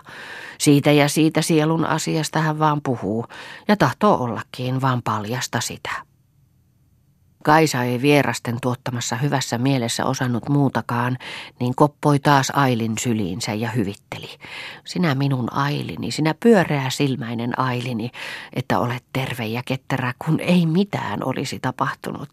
Siitä 0.58 0.92
ja 0.92 1.08
siitä 1.08 1.42
sielun 1.42 1.84
asiasta 1.84 2.40
hän 2.40 2.58
vaan 2.58 2.80
puhuu, 2.82 3.26
ja 3.68 3.76
tahtoo 3.76 4.25
ollakin 4.25 4.80
vaan 4.80 5.02
paljasta 5.02 5.60
sitä. 5.60 6.10
Kaisa 7.44 7.82
ei 7.82 8.02
vierasten 8.02 8.59
tuottamassa 8.62 9.16
hyvässä 9.16 9.59
mielessä 9.59 10.04
osannut 10.04 10.49
muutakaan, 10.49 11.18
niin 11.61 11.75
koppoi 11.75 12.18
taas 12.18 12.50
Ailin 12.50 12.99
syliinsä 13.00 13.54
ja 13.54 13.70
hyvitteli. 13.70 14.28
Sinä 14.85 15.14
minun 15.14 15.52
Ailini, 15.52 16.11
sinä 16.11 16.35
pyöreä 16.40 16.90
silmäinen 16.90 17.59
Ailini, 17.59 18.11
että 18.52 18.78
olet 18.78 19.04
terve 19.12 19.47
ja 19.47 19.62
ketterä, 19.64 20.14
kun 20.18 20.40
ei 20.40 20.66
mitään 20.66 21.25
olisi 21.25 21.59
tapahtunut. 21.61 22.28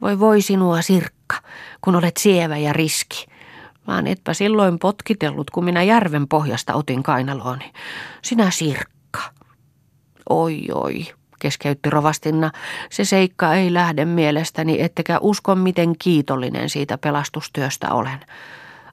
Voi 0.00 0.18
voi 0.18 0.42
sinua 0.42 0.82
sirkka, 0.82 1.36
kun 1.80 1.96
olet 1.96 2.16
sievä 2.16 2.56
ja 2.56 2.72
riski. 2.72 3.26
Vaan 3.86 4.06
etpä 4.06 4.34
silloin 4.34 4.78
potkitellut, 4.78 5.50
kun 5.50 5.64
minä 5.64 5.82
järven 5.82 6.28
pohjasta 6.28 6.74
otin 6.74 7.02
kainalooni. 7.02 7.72
Sinä 8.22 8.50
sirkka. 8.50 9.20
Oi 10.30 10.66
oi, 10.74 11.06
keskeytti 11.42 11.90
rovastinna. 11.90 12.50
Se 12.90 13.04
seikka 13.04 13.54
ei 13.54 13.74
lähde 13.74 14.04
mielestäni, 14.04 14.80
ettekä 14.80 15.18
usko 15.20 15.54
miten 15.54 15.94
kiitollinen 15.98 16.68
siitä 16.68 16.98
pelastustyöstä 16.98 17.92
olen. 17.94 18.20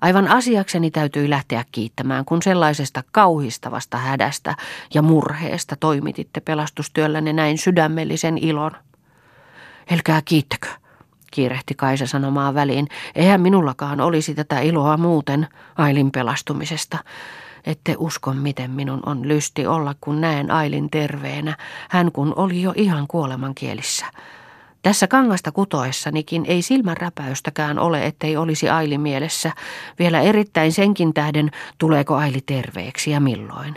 Aivan 0.01 0.27
asiakseni 0.27 0.91
täytyi 0.91 1.29
lähteä 1.29 1.65
kiittämään, 1.71 2.25
kun 2.25 2.41
sellaisesta 2.41 3.03
kauhistavasta 3.11 3.97
hädästä 3.97 4.55
ja 4.93 5.01
murheesta 5.01 5.75
toimititte 5.75 6.39
pelastustyöllänne 6.39 7.33
näin 7.33 7.57
sydämellisen 7.57 8.37
ilon. 8.37 8.71
Elkää 9.91 10.21
kiittäkö, 10.25 10.67
kiirehti 11.31 11.73
Kaisa 11.75 12.07
sanomaan 12.07 12.53
väliin. 12.53 12.87
Eihän 13.15 13.41
minullakaan 13.41 14.01
olisi 14.01 14.35
tätä 14.35 14.59
iloa 14.59 14.97
muuten 14.97 15.47
Ailin 15.75 16.11
pelastumisesta. 16.11 16.97
Ette 17.65 17.95
usko, 17.97 18.33
miten 18.33 18.71
minun 18.71 18.99
on 19.05 19.27
lysti 19.27 19.67
olla, 19.67 19.95
kun 20.01 20.21
näen 20.21 20.51
Ailin 20.51 20.89
terveenä, 20.89 21.57
hän 21.89 22.11
kun 22.11 22.33
oli 22.35 22.61
jo 22.61 22.73
ihan 22.75 23.07
kuolemankielissä. 23.07 24.05
Tässä 24.81 25.07
kangasta 25.07 25.51
kutoessanikin 25.51 26.45
ei 26.47 26.61
silmän 26.61 26.97
räpäystäkään 26.97 27.79
ole, 27.79 28.05
ettei 28.05 28.37
olisi 28.37 28.69
Aili 28.69 28.97
mielessä. 28.97 29.51
Vielä 29.99 30.21
erittäin 30.21 30.71
senkin 30.71 31.13
tähden, 31.13 31.51
tuleeko 31.77 32.15
Aili 32.15 32.41
terveeksi 32.45 33.11
ja 33.11 33.19
milloin. 33.19 33.75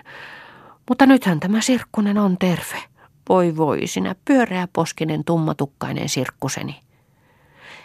Mutta 0.88 1.06
nythän 1.06 1.40
tämä 1.40 1.60
sirkkunen 1.60 2.18
on 2.18 2.38
terve. 2.38 2.82
Voi 3.28 3.56
voi, 3.56 3.86
sinä 3.86 4.14
pyöreä 4.24 4.68
poskinen 4.72 5.24
tummatukkainen 5.24 6.08
sirkkuseni. 6.08 6.80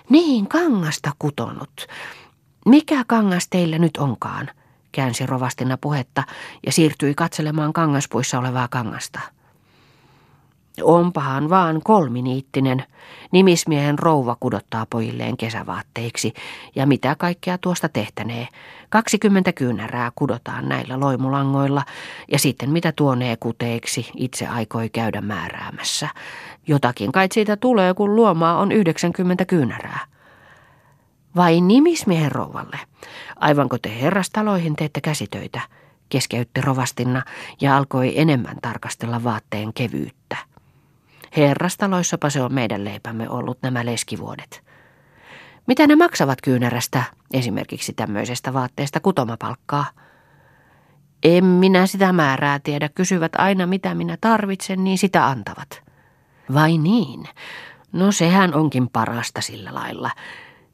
Niin, 0.09 0.47
kangasta 0.47 1.11
kutonut. 1.19 1.87
Mikä 2.65 3.03
kangas 3.07 3.47
teillä 3.47 3.79
nyt 3.79 3.97
onkaan? 3.97 4.49
käänsi 4.97 5.25
rovastina 5.25 5.77
puhetta 5.77 6.23
ja 6.65 6.71
siirtyi 6.71 7.15
katselemaan 7.15 7.73
kangaspuissa 7.73 8.39
olevaa 8.39 8.67
kangasta. 8.67 9.19
Onpahan 10.83 11.49
vaan 11.49 11.81
kolminiittinen. 11.83 12.83
Nimismiehen 13.31 13.99
rouva 13.99 14.37
kudottaa 14.39 14.85
pojilleen 14.89 15.37
kesävaatteiksi. 15.37 16.33
Ja 16.75 16.85
mitä 16.85 17.15
kaikkea 17.15 17.57
tuosta 17.57 17.89
tehtänee. 17.89 18.47
20 18.89 19.53
kyynärää 19.53 20.11
kudotaan 20.15 20.69
näillä 20.69 20.99
loimulangoilla. 20.99 21.83
Ja 22.31 22.39
sitten 22.39 22.69
mitä 22.69 22.91
tuonee 22.91 23.37
kuteeksi, 23.37 24.11
itse 24.15 24.47
aikoi 24.47 24.89
käydä 24.89 25.21
määräämässä. 25.21 26.09
Jotakin 26.67 27.11
kai 27.11 27.27
siitä 27.31 27.57
tulee, 27.57 27.93
kun 27.93 28.15
luomaa 28.15 28.57
on 28.57 28.71
90 28.71 29.45
kyynärää. 29.45 29.99
Vai 31.35 31.61
nimismiehen 31.61 32.31
rouvalle? 32.31 32.79
Aivanko 33.35 33.77
te 33.77 34.01
herrastaloihin 34.01 34.75
teette 34.75 35.01
käsitöitä? 35.01 35.61
Keskeytti 36.09 36.61
rovastinna 36.61 37.23
ja 37.61 37.77
alkoi 37.77 38.19
enemmän 38.19 38.57
tarkastella 38.61 39.23
vaatteen 39.23 39.73
kevyyttä. 39.73 40.37
Herrastaloissapa 41.37 42.29
se 42.29 42.41
on 42.41 42.53
meidän 42.53 42.85
leipämme 42.85 43.29
ollut 43.29 43.57
nämä 43.61 43.85
leskivuodet. 43.85 44.66
Mitä 45.67 45.87
ne 45.87 45.95
maksavat 45.95 46.41
kyynärästä, 46.41 47.03
esimerkiksi 47.33 47.93
tämmöisestä 47.93 48.53
vaatteesta 48.53 48.99
kutomapalkkaa? 48.99 49.85
En 51.23 51.45
minä 51.45 51.87
sitä 51.87 52.13
määrää 52.13 52.59
tiedä, 52.59 52.89
kysyvät 52.95 53.31
aina 53.35 53.65
mitä 53.65 53.95
minä 53.95 54.17
tarvitsen, 54.21 54.83
niin 54.83 54.97
sitä 54.97 55.27
antavat. 55.27 55.81
Vai 56.53 56.77
niin? 56.77 57.27
No 57.91 58.11
sehän 58.11 58.53
onkin 58.53 58.89
parasta 58.89 59.41
sillä 59.41 59.73
lailla. 59.73 60.11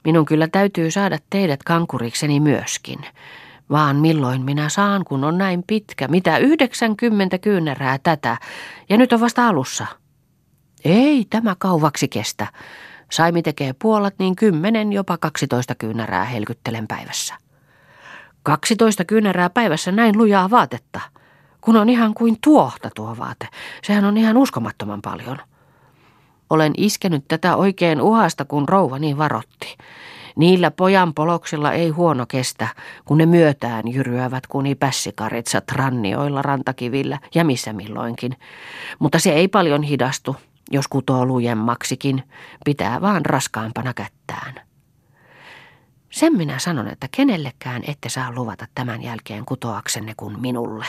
Minun 0.03 0.25
kyllä 0.25 0.47
täytyy 0.47 0.91
saada 0.91 1.17
teidät 1.29 1.63
kankurikseni 1.63 2.39
myöskin. 2.39 2.99
Vaan 3.69 3.95
milloin 3.95 4.41
minä 4.41 4.69
saan, 4.69 5.05
kun 5.05 5.23
on 5.23 5.37
näin 5.37 5.63
pitkä, 5.67 6.07
mitä 6.07 6.37
90 6.37 7.37
kyynärää 7.37 7.97
tätä, 8.03 8.37
ja 8.89 8.97
nyt 8.97 9.13
on 9.13 9.19
vasta 9.19 9.47
alussa. 9.47 9.85
Ei 10.85 11.25
tämä 11.29 11.55
kauaksi 11.59 12.07
kestä. 12.07 12.47
Saimi 13.11 13.41
tekee 13.41 13.73
puolat 13.81 14.13
niin 14.19 14.35
kymmenen, 14.35 14.93
jopa 14.93 15.17
12 15.17 15.75
kyynärää 15.75 16.25
helkyttelen 16.25 16.87
päivässä. 16.87 17.35
12 18.43 19.05
kyynärää 19.05 19.49
päivässä 19.49 19.91
näin 19.91 20.17
lujaa 20.17 20.49
vaatetta, 20.49 21.01
kun 21.61 21.75
on 21.75 21.89
ihan 21.89 22.13
kuin 22.13 22.37
tuohta 22.43 22.89
tuo 22.95 23.17
vaate. 23.17 23.47
Sehän 23.83 24.05
on 24.05 24.17
ihan 24.17 24.37
uskomattoman 24.37 25.01
paljon. 25.01 25.37
Olen 26.49 26.73
iskenyt 26.77 27.27
tätä 27.27 27.55
oikein 27.55 28.01
uhasta, 28.01 28.45
kun 28.45 28.69
rouva 28.69 28.99
niin 28.99 29.17
varotti. 29.17 29.77
Niillä 30.35 30.71
pojan 30.71 31.13
poloksilla 31.13 31.71
ei 31.71 31.89
huono 31.89 32.25
kestä, 32.25 32.67
kun 33.05 33.17
ne 33.17 33.25
myötään 33.25 33.83
jyryävät 33.93 34.47
kuni 34.47 34.75
pässikaritsat 34.75 35.71
rannioilla 35.71 36.41
rantakivillä 36.41 37.19
ja 37.35 37.45
missä 37.45 37.73
milloinkin. 37.73 38.37
Mutta 38.99 39.19
se 39.19 39.31
ei 39.31 39.47
paljon 39.47 39.83
hidastu, 39.83 40.35
jos 40.73 40.87
kutoo 40.87 41.25
lujemmaksikin, 41.25 42.23
pitää 42.65 43.01
vaan 43.01 43.25
raskaampana 43.25 43.93
kättään. 43.93 44.55
Sen 46.09 46.37
minä 46.37 46.59
sanon, 46.59 46.87
että 46.87 47.07
kenellekään 47.11 47.81
ette 47.87 48.09
saa 48.09 48.31
luvata 48.31 48.65
tämän 48.75 49.01
jälkeen 49.01 49.45
kutoaksenne 49.45 50.13
kuin 50.17 50.41
minulle. 50.41 50.85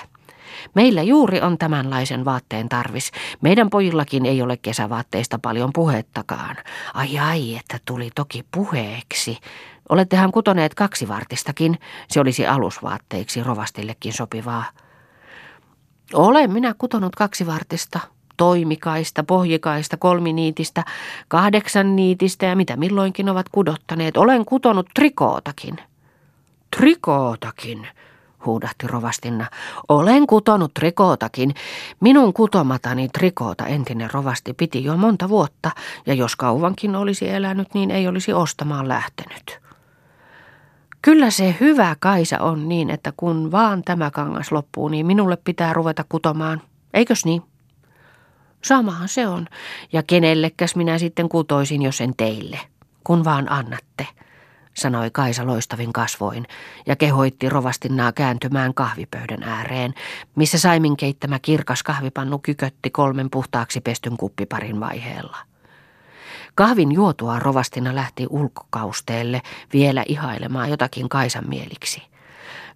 Meillä 0.75 1.03
juuri 1.03 1.41
on 1.41 1.59
tämänlaisen 1.59 2.25
vaatteen 2.25 2.69
tarvis. 2.69 3.11
Meidän 3.41 3.71
pojillakin 3.71 4.26
ei 4.26 4.43
ole 4.43 4.57
kesävaatteista 4.57 5.38
paljon 5.38 5.71
puhettakaan. 5.75 6.57
Ai 6.95 7.19
ai, 7.19 7.57
että 7.57 7.79
tuli 7.85 8.11
toki 8.14 8.45
puheeksi. 8.55 9.38
Olettehan 9.88 10.33
kutoneet 10.33 10.75
kaksi 10.75 11.09
vartistakin. 11.09 11.79
Se 12.09 12.21
olisi 12.21 12.47
alusvaatteiksi 12.47 13.43
rovastillekin 13.43 14.12
sopivaa. 14.12 14.64
Olen 16.14 16.53
minä 16.53 16.75
kutonut 16.79 17.17
kaksi 17.17 17.47
vartista, 17.47 18.00
toimikaista, 18.37 19.23
pohjikaista, 19.23 19.97
kolminiitistä, 19.97 20.85
kahdeksan 21.29 21.97
niitistä 21.97 22.47
ja 22.47 22.57
mitä 22.57 22.76
milloinkin 22.76 23.29
ovat 23.29 23.49
kudottaneet. 23.49 24.17
Olen 24.17 24.45
kutonut 24.45 24.87
trikootakin. 24.95 25.76
Trikootakin, 26.76 27.87
huudahti 28.47 28.87
rovastinna. 28.87 29.47
Olen 29.88 30.26
kutonut 30.26 30.75
trikootakin. 30.75 31.55
Minun 32.00 32.33
kutomatani 32.33 33.09
trikoota 33.09 33.67
entinen 33.67 34.11
rovasti 34.12 34.55
piti 34.55 34.85
jo 34.85 34.97
monta 34.97 35.29
vuotta, 35.29 35.71
ja 36.07 36.14
jos 36.14 36.37
kauankin 36.37 36.97
olisi 36.97 37.29
elänyt, 37.31 37.75
niin 37.75 37.90
ei 37.90 38.09
olisi 38.09 38.33
ostamaan 38.33 38.88
lähtenyt. 38.88 39.64
Kyllä 41.03 41.31
se 41.31 41.57
hyvä 41.61 41.97
Kaisa 42.01 42.38
on 42.38 42.68
niin, 42.68 42.90
että 42.90 43.12
kun 43.16 43.53
vaan 43.53 43.83
tämä 43.85 44.11
kangas 44.11 44.53
loppuu, 44.53 44.88
niin 44.88 45.07
minulle 45.07 45.38
pitää 45.44 45.73
ruveta 45.73 46.05
kutomaan. 46.09 46.62
Eikös 46.94 47.25
niin? 47.25 47.42
Samahan 48.64 49.09
se 49.09 49.27
on. 49.27 49.46
Ja 49.92 50.03
kenellekäs 50.03 50.77
minä 50.77 50.98
sitten 50.98 51.29
kutoisin, 51.29 51.83
jos 51.83 52.00
en 52.00 52.14
teille, 52.16 52.61
kun 53.05 53.24
vaan 53.24 53.53
annatte, 53.53 54.07
sanoi 54.74 55.11
Kaisa 55.11 55.46
loistavin 55.46 55.92
kasvoin 55.92 56.46
ja 56.87 56.96
kehoitti 56.96 57.48
rovastinnaa 57.48 58.12
kääntymään 58.12 58.74
kahvipöydän 58.74 59.42
ääreen, 59.42 59.94
missä 60.37 60.59
Saimin 60.59 60.96
keittämä 60.96 61.38
kirkas 61.38 61.83
kahvipannu 61.83 62.38
kykötti 62.38 62.90
kolmen 62.90 63.31
puhtaaksi 63.31 63.81
pestyn 63.81 64.16
kuppiparin 64.16 64.81
vaiheella. 64.81 65.37
Kahvin 66.55 66.92
juotua 66.92 67.38
rovastina 67.38 67.94
lähti 67.94 68.27
ulkokausteelle 68.31 69.42
vielä 69.72 70.05
ihailemaan 70.09 70.70
jotakin 70.70 71.09
Kaisan 71.09 71.48
mieliksi– 71.48 72.03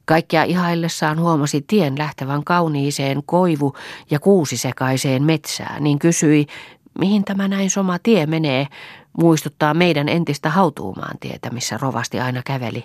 Kaikkia 0.09 0.45
ihaillessaan 0.45 1.21
huomasi 1.21 1.65
tien 1.67 1.99
lähtevän 1.99 2.45
kauniiseen 2.45 3.23
koivu- 3.27 3.75
ja 4.11 4.19
kuusisekaiseen 4.19 5.23
metsään, 5.23 5.85
niin 5.85 5.99
kysyi, 5.99 6.47
mihin 6.99 7.25
tämä 7.25 7.49
näin 7.49 7.71
soma 7.71 7.99
tie 7.99 8.27
menee, 8.27 8.67
muistuttaa 9.19 9.75
meidän 9.75 10.09
entistä 10.09 10.51
hautuumaan 10.51 11.19
tietä, 11.21 11.51
missä 11.51 11.79
rovasti 11.83 12.21
aina 12.21 12.43
käveli. 12.45 12.85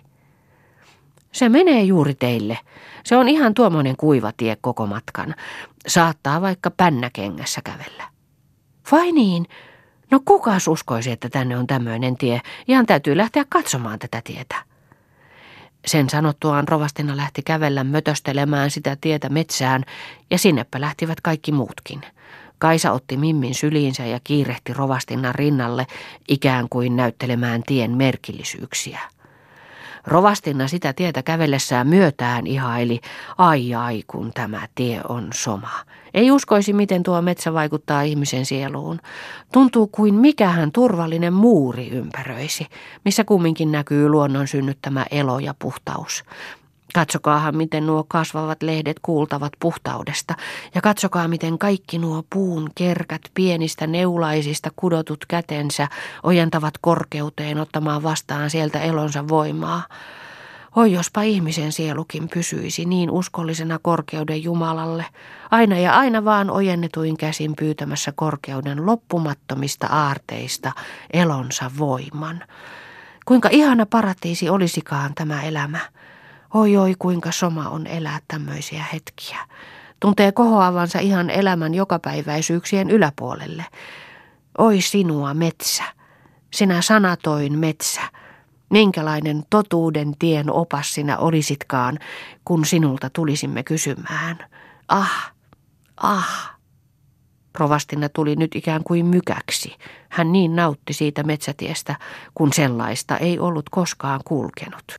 Se 1.31 1.49
menee 1.49 1.83
juuri 1.83 2.15
teille. 2.15 2.59
Se 3.03 3.15
on 3.15 3.29
ihan 3.29 3.53
tuommoinen 3.53 3.97
kuiva 3.97 4.31
tie 4.37 4.57
koko 4.61 4.87
matkan. 4.87 5.35
Saattaa 5.87 6.41
vaikka 6.41 6.71
pännäkengässä 6.71 7.61
kävellä. 7.63 8.03
Vai 8.91 9.11
niin? 9.11 9.45
No 10.11 10.19
kuka 10.25 10.51
uskoisi, 10.69 11.11
että 11.11 11.29
tänne 11.29 11.57
on 11.57 11.67
tämmöinen 11.67 12.17
tie? 12.17 12.41
Ihan 12.67 12.85
täytyy 12.85 13.17
lähteä 13.17 13.45
katsomaan 13.49 13.99
tätä 13.99 14.21
tietä. 14.23 14.72
Sen 15.85 16.09
sanottuaan 16.09 16.67
rovastina 16.67 17.17
lähti 17.17 17.41
kävellä 17.41 17.83
mötöstelemään 17.83 18.71
sitä 18.71 18.97
tietä 19.01 19.29
metsään 19.29 19.83
ja 20.31 20.37
sinnepä 20.37 20.81
lähtivät 20.81 21.21
kaikki 21.21 21.51
muutkin. 21.51 22.01
Kaisa 22.57 22.91
otti 22.91 23.17
Mimmin 23.17 23.55
syliinsä 23.55 24.05
ja 24.05 24.19
kiirehti 24.23 24.73
rovastinnan 24.73 25.35
rinnalle 25.35 25.87
ikään 26.27 26.69
kuin 26.69 26.95
näyttelemään 26.95 27.63
tien 27.67 27.91
merkillisyyksiä. 27.91 28.99
Rovastinna 30.07 30.67
sitä 30.67 30.93
tietä 30.93 31.23
kävellessään 31.23 31.87
myötään 31.87 32.47
ihaili, 32.47 33.01
ai 33.37 33.73
ai 33.73 34.03
kun 34.07 34.31
tämä 34.33 34.67
tie 34.75 35.01
on 35.09 35.27
soma. 35.33 35.79
Ei 36.13 36.31
uskoisi, 36.31 36.73
miten 36.73 37.03
tuo 37.03 37.21
metsä 37.21 37.53
vaikuttaa 37.53 38.01
ihmisen 38.01 38.45
sieluun. 38.45 38.99
Tuntuu 39.51 39.87
kuin 39.87 40.15
mikähän 40.15 40.71
turvallinen 40.71 41.33
muuri 41.33 41.89
ympäröisi, 41.89 42.67
missä 43.05 43.23
kumminkin 43.23 43.71
näkyy 43.71 44.09
luonnon 44.09 44.47
synnyttämä 44.47 45.05
elo 45.11 45.39
ja 45.39 45.53
puhtaus. 45.59 46.23
Katsokaahan, 46.93 47.57
miten 47.57 47.85
nuo 47.85 48.05
kasvavat 48.07 48.63
lehdet 48.63 48.97
kuultavat 49.01 49.53
puhtaudesta, 49.59 50.35
ja 50.75 50.81
katsokaa, 50.81 51.27
miten 51.27 51.57
kaikki 51.57 51.97
nuo 51.97 52.23
puun 52.29 52.69
kerkät 52.75 53.21
pienistä 53.33 53.87
neulaisista 53.87 54.69
kudotut 54.75 55.25
kätensä 55.27 55.87
ojentavat 56.23 56.73
korkeuteen 56.81 57.59
ottamaan 57.59 58.03
vastaan 58.03 58.49
sieltä 58.49 58.81
elonsa 58.81 59.27
voimaa. 59.27 59.83
Oi 60.75 60.91
jospa 60.91 61.21
ihmisen 61.21 61.71
sielukin 61.71 62.29
pysyisi 62.29 62.85
niin 62.85 63.11
uskollisena 63.11 63.79
korkeuden 63.81 64.43
Jumalalle, 64.43 65.05
aina 65.51 65.77
ja 65.77 65.97
aina 65.97 66.25
vaan 66.25 66.49
ojennetuin 66.49 67.17
käsin 67.17 67.55
pyytämässä 67.55 68.11
korkeuden 68.15 68.85
loppumattomista 68.85 69.87
aarteista 69.87 70.71
elonsa 71.13 71.71
voiman. 71.77 72.43
Kuinka 73.25 73.49
ihana 73.51 73.85
paratiisi 73.85 74.49
olisikaan 74.49 75.15
tämä 75.15 75.43
elämä. 75.43 75.79
Oi 76.53 76.77
oi 76.77 76.95
kuinka 76.99 77.31
soma 77.31 77.69
on 77.69 77.87
elää 77.87 78.19
tämmöisiä 78.27 78.83
hetkiä. 78.93 79.39
Tuntee 79.99 80.31
kohoavansa 80.31 80.99
ihan 80.99 81.29
elämän 81.29 81.73
jokapäiväisyyksien 81.73 82.89
yläpuolelle. 82.89 83.65
Oi 84.57 84.81
sinua 84.81 85.33
metsä, 85.33 85.83
sinä 86.53 86.81
sanatoin 86.81 87.59
metsä. 87.59 88.01
Minkälainen 88.73 89.43
totuuden 89.49 90.13
tien 90.19 90.51
opas 90.51 90.93
sinä 90.93 91.17
olisitkaan, 91.17 91.99
kun 92.45 92.65
sinulta 92.65 93.09
tulisimme 93.09 93.63
kysymään. 93.63 94.39
Ah, 94.87 95.33
ah. 95.97 96.57
Rovastina 97.59 98.09
tuli 98.09 98.35
nyt 98.35 98.55
ikään 98.55 98.83
kuin 98.83 99.05
mykäksi. 99.05 99.75
Hän 100.09 100.31
niin 100.31 100.55
nautti 100.55 100.93
siitä 100.93 101.23
metsätiestä, 101.23 101.95
kun 102.33 102.53
sellaista 102.53 103.17
ei 103.17 103.39
ollut 103.39 103.69
koskaan 103.69 104.21
kulkenut. 104.25 104.95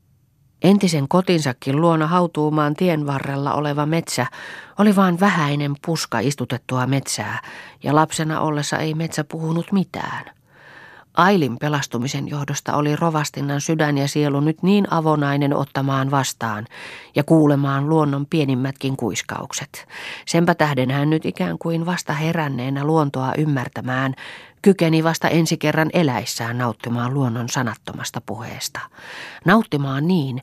Entisen 0.62 1.08
kotinsakin 1.08 1.80
luona 1.80 2.06
hautuumaan 2.06 2.74
tien 2.74 3.06
varrella 3.06 3.54
oleva 3.54 3.86
metsä 3.86 4.26
oli 4.78 4.96
vain 4.96 5.20
vähäinen 5.20 5.74
puska 5.86 6.18
istutettua 6.18 6.86
metsää, 6.86 7.42
ja 7.82 7.94
lapsena 7.94 8.40
ollessa 8.40 8.78
ei 8.78 8.94
metsä 8.94 9.24
puhunut 9.24 9.72
mitään. 9.72 10.34
Ailin 11.14 11.58
pelastumisen 11.58 12.28
johdosta 12.28 12.76
oli 12.76 12.96
rovastinnan 12.96 13.60
sydän 13.60 13.98
ja 13.98 14.08
sielu 14.08 14.40
nyt 14.40 14.62
niin 14.62 14.92
avonainen 14.92 15.56
ottamaan 15.56 16.10
vastaan 16.10 16.66
ja 17.14 17.24
kuulemaan 17.24 17.88
luonnon 17.88 18.26
pienimmätkin 18.26 18.96
kuiskaukset. 18.96 19.88
Senpä 20.26 20.54
tähden 20.54 20.90
hän 20.90 21.10
nyt 21.10 21.26
ikään 21.26 21.58
kuin 21.58 21.86
vasta 21.86 22.12
heränneenä 22.12 22.84
luontoa 22.84 23.32
ymmärtämään, 23.38 24.14
kykeni 24.62 25.04
vasta 25.04 25.28
ensi 25.28 25.56
kerran 25.56 25.90
eläissään 25.92 26.58
nauttimaan 26.58 27.14
luonnon 27.14 27.48
sanattomasta 27.48 28.20
puheesta. 28.26 28.80
Nauttimaan 29.44 30.06
niin, 30.06 30.42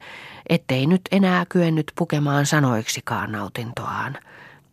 ettei 0.50 0.86
nyt 0.86 1.02
enää 1.12 1.46
kyennyt 1.50 1.92
pukemaan 1.98 2.46
sanoiksikaan 2.46 3.32
nautintoaan– 3.32 4.18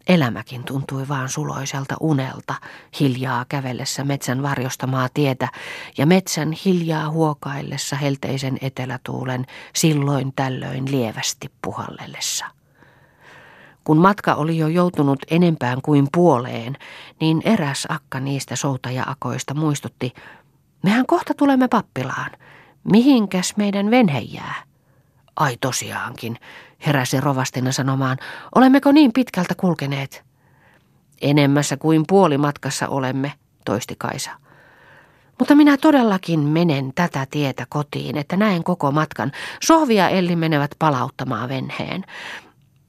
Elämäkin 0.09 0.64
tuntui 0.64 1.09
vaan 1.09 1.29
suloiselta 1.29 1.94
unelta, 2.01 2.55
hiljaa 3.01 3.44
kävellessä 3.49 4.05
metsän 4.05 4.42
varjostamaa 4.42 5.09
tietä 5.14 5.49
ja 5.99 6.07
metsän 6.07 6.53
hiljaa 6.53 7.11
huokaillessa 7.11 7.97
helteisen 7.97 8.59
etelätuulen 8.61 9.47
silloin 9.75 10.33
tällöin 10.37 10.90
lievästi 10.90 11.51
puhallellessa. 11.62 12.47
Kun 13.85 13.99
matka 13.99 14.35
oli 14.35 14.59
jo 14.59 14.68
joutunut 14.68 15.18
enempään 15.31 15.83
kuin 15.83 16.09
puoleen, 16.12 16.77
niin 17.21 17.42
eräs 17.44 17.87
akka 17.88 18.21
niistä 18.21 18.57
soutaja-akoista 18.57 19.55
muistutti, 19.55 20.12
mehän 20.83 21.07
kohta 21.07 21.35
tulemme 21.35 21.68
pappilaan. 21.68 22.31
Mihinkäs 22.85 23.57
meidän 23.57 23.90
venhe 23.90 24.18
jää? 24.18 24.67
Ai 25.38 25.57
tosiaankin, 25.61 26.37
heräsi 26.87 27.20
rovastina 27.20 27.72
sanomaan, 27.72 28.16
olemmeko 28.55 28.92
niin 28.92 29.12
pitkältä 29.12 29.55
kulkeneet? 29.55 30.24
Enemmässä 31.20 31.77
kuin 31.77 32.05
puolimatkassa 32.09 32.88
olemme, 32.88 33.33
toisti 33.64 33.94
Kaisa. 33.98 34.31
Mutta 35.38 35.55
minä 35.55 35.77
todellakin 35.77 36.40
menen 36.40 36.92
tätä 36.94 37.27
tietä 37.31 37.66
kotiin, 37.68 38.16
että 38.16 38.37
näen 38.37 38.64
koko 38.64 38.92
matkan. 38.92 39.33
Sohvia 39.62 40.09
Elli 40.09 40.37
menevät 40.37 40.70
palauttamaan 40.79 41.48
venheen. 41.48 42.05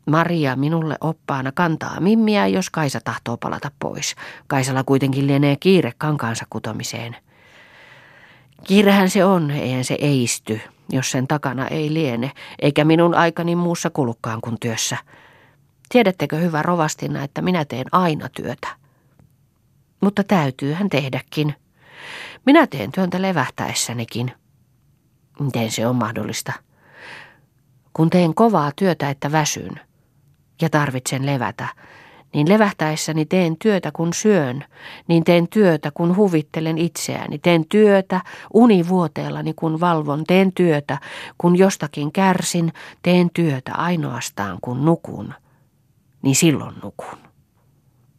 Maria 0.06 0.56
minulle 0.56 0.98
oppaana 1.02 1.52
kantaa 1.52 2.00
mimmiä, 2.00 2.48
jos 2.48 2.70
Kaisa 2.70 3.00
tahtoo 3.04 3.38
palata 3.38 3.72
pois. 3.80 4.16
Kaisalla 4.48 4.84
kuitenkin 4.84 5.28
lienee 5.28 5.56
kiire 5.60 5.94
kankaansa 5.98 6.46
kutomiseen. 6.50 7.16
Kiirehän 8.64 9.10
se 9.10 9.26
on, 9.26 9.52
eihän 9.52 9.86
se 9.86 9.98
eisty, 10.00 10.62
jos 10.90 11.12
sen 11.12 11.28
takana 11.28 11.68
ei 11.68 11.94
liene, 11.94 12.32
eikä 12.62 12.86
minun 12.86 13.16
aikani 13.16 13.56
muussa 13.56 13.90
kulukkaan 13.90 14.42
kuin 14.42 14.58
työssä. 14.60 14.98
Tiedättekö 15.90 16.36
hyvä 16.38 16.62
rovastina, 16.62 17.24
että 17.24 17.42
minä 17.42 17.66
teen 17.66 17.86
aina 17.92 18.30
työtä? 18.30 18.68
Mutta 20.02 20.24
täytyyhän 20.24 20.90
tehdäkin. 20.90 21.56
Minä 22.46 22.68
teen 22.68 22.92
työntä 22.92 23.22
levähtäessänikin. 23.22 24.32
Miten 25.40 25.72
se 25.72 25.88
on 25.88 25.96
mahdollista? 25.96 26.54
Kun 27.94 28.10
teen 28.10 28.36
kovaa 28.36 28.72
työtä, 28.76 29.10
että 29.10 29.32
väsyn 29.32 29.80
ja 30.62 30.70
tarvitsen 30.70 31.26
levätä, 31.26 31.68
niin 32.34 32.50
levähtäessäni 32.50 33.26
teen 33.26 33.58
työtä 33.58 33.92
kun 33.92 34.14
syön, 34.14 34.66
niin 35.08 35.24
teen 35.24 35.48
työtä 35.48 35.92
kun 35.94 36.16
huvittelen 36.16 36.78
itseäni, 36.78 37.40
teen 37.40 37.66
työtä 37.70 38.22
univuoteellani 38.54 39.54
kun 39.54 39.80
valvon, 39.80 40.24
teen 40.24 40.54
työtä 40.54 40.98
kun 41.38 41.58
jostakin 41.58 42.12
kärsin, 42.12 42.74
teen 43.02 43.30
työtä 43.34 43.74
ainoastaan 43.74 44.58
kun 44.62 44.86
nukun, 44.86 45.34
niin 46.22 46.36
silloin 46.36 46.76
nukun. 46.84 47.18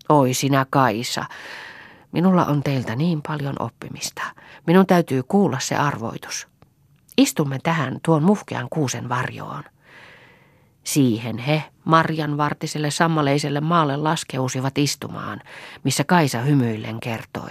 Oi 0.08 0.34
sinä 0.34 0.66
Kaisa, 0.70 1.24
minulla 2.12 2.44
on 2.44 2.62
teiltä 2.62 2.96
niin 2.96 3.22
paljon 3.28 3.56
oppimista. 3.58 4.22
Minun 4.66 4.86
täytyy 4.86 5.22
kuulla 5.22 5.58
se 5.60 5.76
arvoitus. 5.76 6.48
Istumme 7.18 7.58
tähän 7.62 7.98
tuon 8.04 8.22
muhkean 8.22 8.66
kuusen 8.70 9.08
varjoon. 9.08 9.62
Siihen 10.84 11.38
he 11.38 11.64
Marjan 11.84 12.36
vartiselle 12.36 12.90
sammaleiselle 12.90 13.60
maalle 13.60 13.96
laskeusivat 13.96 14.78
istumaan, 14.78 15.40
missä 15.84 16.04
Kaisa 16.04 16.40
hymyillen 16.40 17.00
kertoi. 17.00 17.50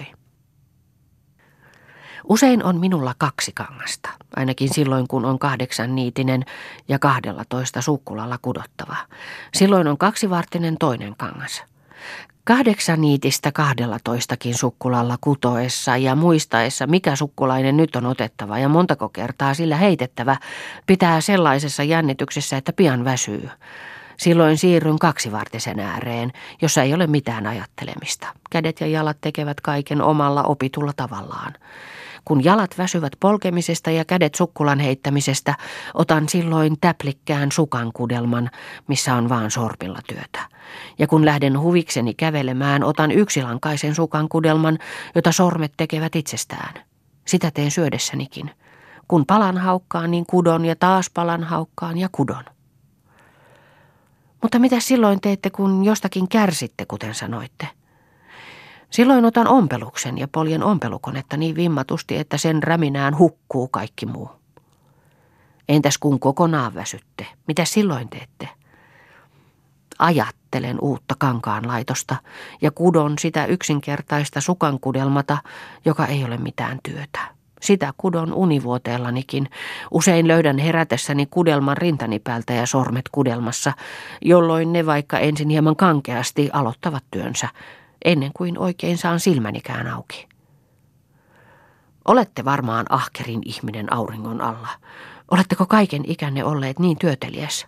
Usein 2.30 2.64
on 2.64 2.80
minulla 2.80 3.14
kaksi 3.18 3.52
kangasta, 3.52 4.10
ainakin 4.36 4.74
silloin 4.74 5.08
kun 5.08 5.26
on 5.26 5.40
kahdeksan 5.40 5.96
niitinen 5.96 6.46
ja 6.88 7.00
kahdella 7.00 7.44
toista 7.50 7.82
sukkulalla 7.82 8.40
kudottava. 8.42 8.96
Silloin 9.54 9.88
on 9.88 9.98
kaksivartinen 9.98 10.78
toinen 10.78 11.16
kangas. 11.18 11.64
Kahdeksan 12.50 13.02
niitistä 13.02 13.52
kahdella 13.52 13.98
toistakin 14.04 14.56
sukkulalla 14.56 15.18
kutoessa 15.22 15.98
ja 15.98 16.16
muistaessa, 16.16 16.88
mikä 16.88 17.16
sukkulainen 17.16 17.78
nyt 17.78 17.96
on 17.96 18.06
otettava 18.06 18.60
ja 18.60 18.70
montako 18.70 19.10
kertaa 19.10 19.54
sillä 19.54 19.76
heitettävä, 19.76 20.38
pitää 20.86 21.22
sellaisessa 21.22 21.84
jännityksessä, 21.84 22.58
että 22.58 22.74
pian 22.74 23.06
väsyy. 23.06 23.50
Silloin 24.18 24.58
siirryn 24.58 25.00
kaksivartisen 25.00 25.80
ääreen, 25.80 26.32
jossa 26.62 26.84
ei 26.84 26.94
ole 26.94 27.08
mitään 27.08 27.48
ajattelemista. 27.48 28.28
Kädet 28.50 28.82
ja 28.82 28.88
jalat 28.88 29.18
tekevät 29.22 29.62
kaiken 29.62 30.02
omalla 30.02 30.44
opitulla 30.44 30.94
tavallaan. 30.96 31.54
Kun 32.26 32.44
jalat 32.44 32.78
väsyvät 32.78 33.14
polkemisesta 33.20 33.92
ja 33.92 34.06
kädet 34.06 34.36
sukkulan 34.36 34.80
heittämisestä, 34.80 35.56
otan 35.94 36.30
silloin 36.30 36.76
täplikkään 36.82 37.52
sukankudelman, 37.52 38.50
missä 38.88 39.16
on 39.16 39.30
vaan 39.30 39.52
sorpilla 39.52 40.00
työtä. 40.08 40.40
Ja 41.00 41.08
kun 41.08 41.26
lähden 41.26 41.60
huvikseni 41.60 42.14
kävelemään, 42.14 42.84
otan 42.84 43.12
yksilankaisen 43.12 43.96
sukankudelman, 43.96 44.78
jota 45.16 45.32
sormet 45.32 45.74
tekevät 45.78 46.16
itsestään. 46.16 46.74
Sitä 47.28 47.52
teen 47.52 47.72
syödessänikin. 47.72 48.52
Kun 49.08 49.26
palan 49.26 49.58
haukkaan, 49.58 50.12
niin 50.12 50.26
kudon 50.26 50.66
ja 50.66 50.76
taas 50.76 51.10
palan 51.14 51.44
haukkaan 51.44 51.98
ja 51.98 52.10
kudon. 52.12 52.44
Mutta 54.42 54.60
mitä 54.60 54.80
silloin 54.80 55.22
teette, 55.22 55.50
kun 55.50 55.86
jostakin 55.86 56.28
kärsitte, 56.28 56.86
kuten 56.86 57.16
sanoitte? 57.16 57.68
Silloin 58.90 59.26
otan 59.26 59.48
ompeluksen 59.48 60.18
ja 60.18 60.28
poljen 60.28 60.64
ompelukonetta 60.64 61.38
niin 61.38 61.56
vimmatusti, 61.56 62.18
että 62.18 62.38
sen 62.38 62.64
räminään 62.64 63.18
hukkuu 63.18 63.68
kaikki 63.68 64.06
muu. 64.06 64.32
Entäs 65.70 65.98
kun 65.98 66.20
kokonaan 66.20 66.74
väsytte? 66.74 67.28
Mitä 67.48 67.66
silloin 67.66 68.10
teette? 68.10 68.50
Ajattelen 70.00 70.78
uutta 70.82 71.16
kankaan 71.18 71.68
laitosta 71.68 72.16
ja 72.62 72.72
kudon 72.72 73.14
sitä 73.20 73.46
yksinkertaista 73.46 74.42
sukankudelmata, 74.42 75.38
joka 75.86 76.06
ei 76.06 76.24
ole 76.24 76.38
mitään 76.38 76.80
työtä. 76.84 77.20
Sitä 77.62 77.94
kudon 77.98 78.34
univuoteellanikin. 78.34 79.50
Usein 79.92 80.28
löydän 80.28 80.58
herätessäni 80.58 81.26
kudelman 81.26 81.78
rintani 81.78 82.20
päältä 82.20 82.54
ja 82.54 82.66
sormet 82.66 83.10
kudelmassa, 83.12 83.74
jolloin 84.22 84.74
ne 84.74 84.86
vaikka 84.86 85.20
ensin 85.20 85.50
hieman 85.50 85.76
kankeasti 85.76 86.50
aloittavat 86.54 87.04
työnsä, 87.12 87.50
ennen 88.06 88.32
kuin 88.34 88.58
oikein 88.58 88.98
saan 88.98 89.20
silmänikään 89.20 89.88
auki. 89.88 90.28
Olette 92.06 92.46
varmaan 92.46 92.86
ahkerin 92.90 93.42
ihminen 93.46 93.94
auringon 93.94 94.42
alla. 94.42 94.70
Oletteko 95.32 95.66
kaiken 95.66 96.04
ikänne 96.08 96.44
olleet 96.44 96.80
niin 96.80 96.98
työteliäs? 96.98 97.68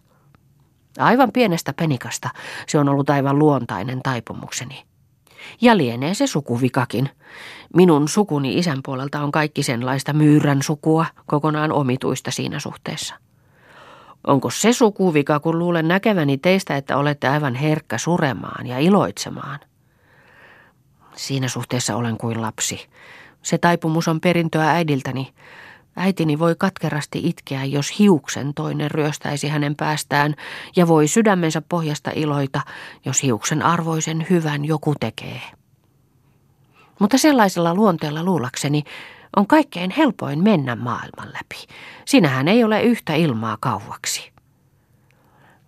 Aivan 0.97 1.31
pienestä 1.31 1.73
penikasta 1.73 2.29
se 2.67 2.79
on 2.79 2.89
ollut 2.89 3.09
aivan 3.09 3.39
luontainen 3.39 4.01
taipumukseni. 4.03 4.83
Ja 5.61 5.77
lienee 5.77 6.13
se 6.13 6.27
sukuvikakin. 6.27 7.09
Minun 7.75 8.07
sukuni 8.07 8.57
isän 8.57 8.79
puolelta 8.85 9.23
on 9.23 9.31
kaikki 9.31 9.63
senlaista 9.63 10.13
myyrän 10.13 10.61
sukua, 10.63 11.05
kokonaan 11.25 11.71
omituista 11.71 12.31
siinä 12.31 12.59
suhteessa. 12.59 13.15
Onko 14.27 14.49
se 14.49 14.73
sukuvika, 14.73 15.39
kun 15.39 15.59
luulen 15.59 15.87
näkeväni 15.87 16.37
teistä, 16.37 16.77
että 16.77 16.97
olette 16.97 17.27
aivan 17.27 17.55
herkkä 17.55 17.97
suremaan 17.97 18.67
ja 18.67 18.79
iloitsemaan? 18.79 19.59
Siinä 21.21 21.47
suhteessa 21.47 21.95
olen 21.95 22.17
kuin 22.17 22.41
lapsi. 22.41 22.87
Se 23.41 23.57
taipumus 23.57 24.07
on 24.07 24.21
perintöä 24.21 24.71
äidiltäni. 24.71 25.33
Äitini 25.95 26.39
voi 26.39 26.55
katkerasti 26.57 27.21
itkeä, 27.23 27.65
jos 27.65 27.99
hiuksen 27.99 28.53
toinen 28.53 28.91
ryöstäisi 28.91 29.47
hänen 29.47 29.75
päästään, 29.75 30.35
ja 30.75 30.87
voi 30.87 31.07
sydämensä 31.07 31.61
pohjasta 31.69 32.11
iloita, 32.15 32.61
jos 33.05 33.23
hiuksen 33.23 33.61
arvoisen 33.61 34.25
hyvän 34.29 34.65
joku 34.65 34.93
tekee. 34.99 35.41
Mutta 36.99 37.17
sellaisella 37.17 37.75
luonteella 37.75 38.23
luulakseni 38.23 38.83
on 39.35 39.47
kaikkein 39.47 39.91
helpoin 39.97 40.43
mennä 40.43 40.75
maailman 40.75 41.27
läpi. 41.27 41.67
Sinähän 42.05 42.47
ei 42.47 42.63
ole 42.63 42.83
yhtä 42.83 43.13
ilmaa 43.15 43.57
kauaksi. 43.59 44.31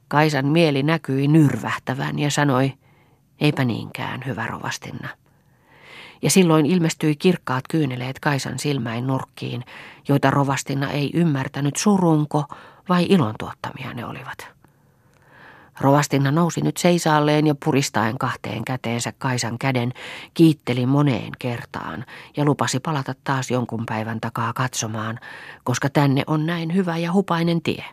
Kaisan 0.08 0.46
mieli 0.46 0.84
näkyi 0.84 1.28
nyrvähtävän 1.28 2.20
ja 2.20 2.32
sanoi, 2.32 2.74
eipä 3.40 3.66
niinkään, 3.66 4.24
hyvä 4.26 4.48
rovastinna 4.48 5.23
ja 6.24 6.30
silloin 6.30 6.66
ilmestyi 6.66 7.16
kirkkaat 7.16 7.64
kyyneleet 7.70 8.20
Kaisan 8.20 8.60
silmäin 8.60 9.08
nurkkiin, 9.08 9.64
joita 10.08 10.32
rovastina 10.32 10.92
ei 10.92 11.12
ymmärtänyt 11.14 11.76
surunko 11.76 12.44
vai 12.90 13.06
ilon 13.10 13.36
tuottamia 13.40 13.94
ne 13.94 14.06
olivat. 14.06 14.54
Rovastinna 15.80 16.32
nousi 16.32 16.62
nyt 16.62 16.78
seisaalleen 16.78 17.48
ja 17.48 17.56
puristaen 17.66 18.18
kahteen 18.18 18.66
käteensä 18.66 19.14
Kaisan 19.18 19.60
käden 19.60 19.94
kiitteli 20.34 20.86
moneen 20.86 21.32
kertaan 21.40 22.06
ja 22.38 22.46
lupasi 22.46 22.80
palata 22.80 23.16
taas 23.24 23.52
jonkun 23.52 23.86
päivän 23.86 24.22
takaa 24.22 24.54
katsomaan, 24.54 25.20
koska 25.64 25.90
tänne 25.90 26.24
on 26.28 26.46
näin 26.46 26.74
hyvä 26.74 26.98
ja 26.98 27.14
hupainen 27.14 27.62
tie. 27.62 27.86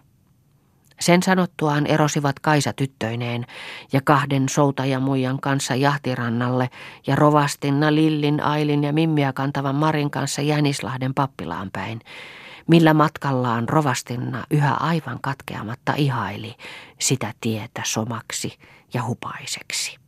Sen 1.01 1.23
sanottuaan 1.23 1.87
erosivat 1.87 2.41
Kaisa 2.41 2.73
tyttöineen 2.73 3.47
ja 3.93 4.01
kahden 4.05 4.49
soutajamuijan 4.49 5.41
kanssa 5.41 5.75
jahtirannalle 5.75 6.71
ja 7.07 7.17
rovastinna 7.17 7.95
Lillin, 7.95 8.43
Ailin 8.43 8.85
ja 8.85 8.93
Mimmiä 8.93 9.33
kantavan 9.33 9.75
Marin 9.75 10.11
kanssa 10.11 10.43
Jänislahden 10.43 11.15
pappilaan 11.15 11.71
päin, 11.73 12.01
millä 12.67 12.95
matkallaan 12.95 13.69
rovastinna 13.69 14.45
yhä 14.51 14.75
aivan 14.75 15.19
katkeamatta 15.23 15.95
ihaili 15.97 16.57
sitä 16.99 17.35
tietä 17.41 17.83
somaksi 17.85 18.59
ja 18.95 19.05
hupaiseksi. 19.05 20.00